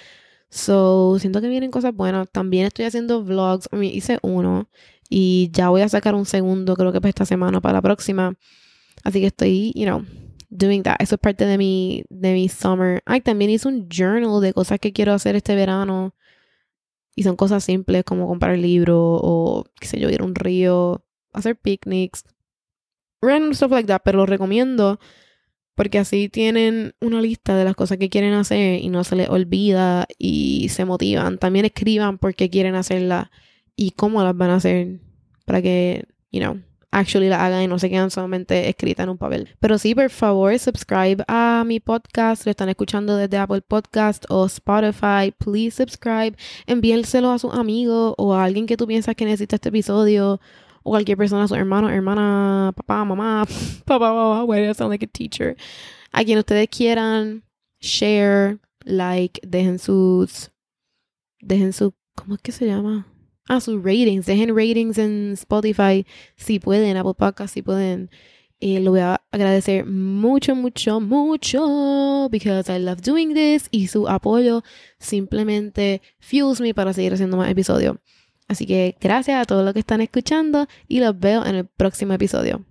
So, 0.49 1.19
siento 1.19 1.41
que 1.41 1.49
vienen 1.49 1.71
cosas 1.71 1.95
buenas. 1.95 2.29
También 2.31 2.67
estoy 2.67 2.85
haciendo 2.87 3.23
vlogs. 3.23 3.69
I 3.73 3.87
hice 3.87 4.19
uno 4.23 4.69
y 5.09 5.51
ya 5.53 5.69
voy 5.69 5.83
a 5.83 5.89
sacar 5.89 6.15
un 6.15 6.27
segundo, 6.27 6.77
creo 6.77 6.93
que 6.93 7.01
para 7.01 7.11
esta 7.11 7.27
semana, 7.27 7.61
para 7.61 7.75
la 7.75 7.83
próxima. 7.83 8.35
Así 9.05 9.21
que 9.21 9.27
estoy, 9.27 9.73
you 9.75 9.85
know, 9.85 10.05
doing 10.51 10.83
that. 10.83 10.97
Eso 10.99 11.17
es 11.17 11.21
parte 11.21 11.47
de 11.47 11.59
mi, 11.59 12.05
de 12.09 12.33
mi 12.33 12.49
summer. 12.49 13.03
Ay, 13.07 13.21
también 13.21 13.51
hice 13.51 13.69
un 13.69 13.89
journal 13.89 14.41
de 14.41 14.53
cosas 14.53 14.79
que 14.81 14.93
quiero 14.93 15.13
hacer 15.13 15.37
este 15.37 15.55
verano. 15.55 16.15
Y 17.15 17.23
son 17.23 17.37
cosas 17.37 17.65
simples 17.65 18.05
como 18.05 18.27
comprar 18.27 18.59
libros 18.59 19.21
o, 19.23 19.65
qué 19.81 19.87
sé 19.87 19.99
yo, 19.99 20.11
ir 20.11 20.21
a 20.21 20.25
un 20.25 20.35
río, 20.35 21.05
hacer 21.33 21.57
picnics. 21.57 22.25
Random 23.23 23.55
stuff 23.55 23.71
like 23.71 23.87
that. 23.87 24.03
Pero 24.05 24.19
lo 24.19 24.27
recomiendo 24.27 24.99
porque 25.75 25.99
así 25.99 26.29
tienen 26.29 26.95
una 27.01 27.21
lista 27.21 27.55
de 27.57 27.65
las 27.65 27.75
cosas 27.75 27.99
que 27.99 28.09
quieren 28.09 28.33
hacer 28.33 28.81
y 28.81 28.89
no 28.89 29.05
se 29.05 29.15
les 29.15 29.29
olvida 29.29 30.07
y 30.19 30.69
se 30.71 30.85
motivan. 30.85 31.39
También 31.39 31.67
escriban 31.67 32.19
por 32.19 32.35
qué 32.35 32.51
quieren 32.51 32.75
hacerla 32.75 33.31
y 33.77 33.93
cómo 33.93 34.23
las 34.23 34.37
van 34.37 34.51
a 34.51 34.57
hacer 34.57 35.01
para 35.45 35.63
que, 35.63 36.09
you 36.33 36.41
know, 36.41 36.61
actually 36.91 37.29
la 37.29 37.45
hagan 37.45 37.63
y 37.63 37.69
no 37.69 37.79
se 37.79 37.91
quedan 37.91 38.11
solamente 38.11 38.69
escritas 38.69 39.05
en 39.05 39.11
un 39.11 39.19
papel. 39.19 39.51
Pero 39.61 39.79
sí, 39.79 39.95
por 39.95 40.11
favor, 40.11 40.59
subscribe 40.59 41.23
a 41.29 41.63
mi 41.67 41.79
podcast. 41.79 42.47
Lo 42.47 42.51
están 42.51 42.71
escuchando 42.71 43.17
desde 43.17 43.37
Apple 43.37 43.61
Podcast 43.61 44.25
o 44.31 44.47
Spotify. 44.47 45.33
Please 45.37 45.77
subscribe. 45.77 46.35
Envíenselo 46.67 47.31
a 47.31 47.39
sus 47.39 47.53
amigos 47.53 48.15
o 48.17 48.35
a 48.35 48.45
alguien 48.45 48.67
que 48.67 48.77
tú 48.77 48.87
piensas 48.87 49.15
que 49.15 49.27
necesita 49.27 49.57
este 49.57 49.69
episodio. 49.69 50.41
O 50.83 50.91
cualquier 50.91 51.19
persona, 51.19 51.49
su 51.49 51.55
hermano, 51.55 51.91
hermana, 51.91 52.73
papá, 52.77 53.05
mamá, 53.05 53.45
papá, 53.85 54.13
mamá, 54.13 54.45
why 54.45 54.69
I 54.69 54.73
sound 54.73 54.91
like 54.91 55.05
a 55.05 55.09
teacher? 55.09 55.57
A 56.13 56.25
quien 56.25 56.39
ustedes 56.39 56.69
quieran, 56.69 57.43
share, 57.81 58.61
like, 58.85 59.41
dejen 59.45 59.81
sus, 59.81 60.53
dejen 61.41 61.73
su, 61.73 61.93
¿cómo 62.15 62.37
es 62.37 62.41
que 62.41 62.53
se 62.53 62.67
llama? 62.67 63.05
Ah, 63.49 63.61
sus 63.61 63.83
ratings, 63.83 64.27
dejen 64.27 64.55
ratings 64.57 64.99
en 64.99 65.33
Spotify 65.35 66.05
si 66.37 66.59
pueden, 66.59 66.97
Apple 66.97 67.15
Podcast 67.15 67.55
si 67.55 67.63
pueden. 67.63 68.11
Y 68.59 68.79
lo 68.81 68.93
voy 68.93 69.01
a 69.01 69.21
agradecer 69.31 69.85
mucho, 69.85 70.55
mucho, 70.55 71.01
mucho, 71.01 72.29
because 72.31 72.73
I 72.75 72.79
love 72.79 73.03
doing 73.03 73.35
this 73.35 73.69
y 73.71 73.89
su 73.89 74.09
apoyo 74.09 74.63
simplemente 74.99 76.01
fuels 76.21 76.61
me 76.61 76.73
para 76.75 76.93
seguir 76.93 77.13
haciendo 77.13 77.37
más 77.37 77.51
episodios. 77.51 77.99
Así 78.49 78.67
que 78.67 78.97
gracias 79.01 79.41
a 79.41 79.45
todos 79.45 79.65
los 79.65 79.75
que 79.75 79.81
están 79.81 80.01
escuchando 80.01 80.67
y 80.89 81.01
los 81.01 81.19
veo 81.19 81.45
en 81.45 81.57
el 81.57 81.67
próximo 81.67 82.15
episodio. 82.15 82.65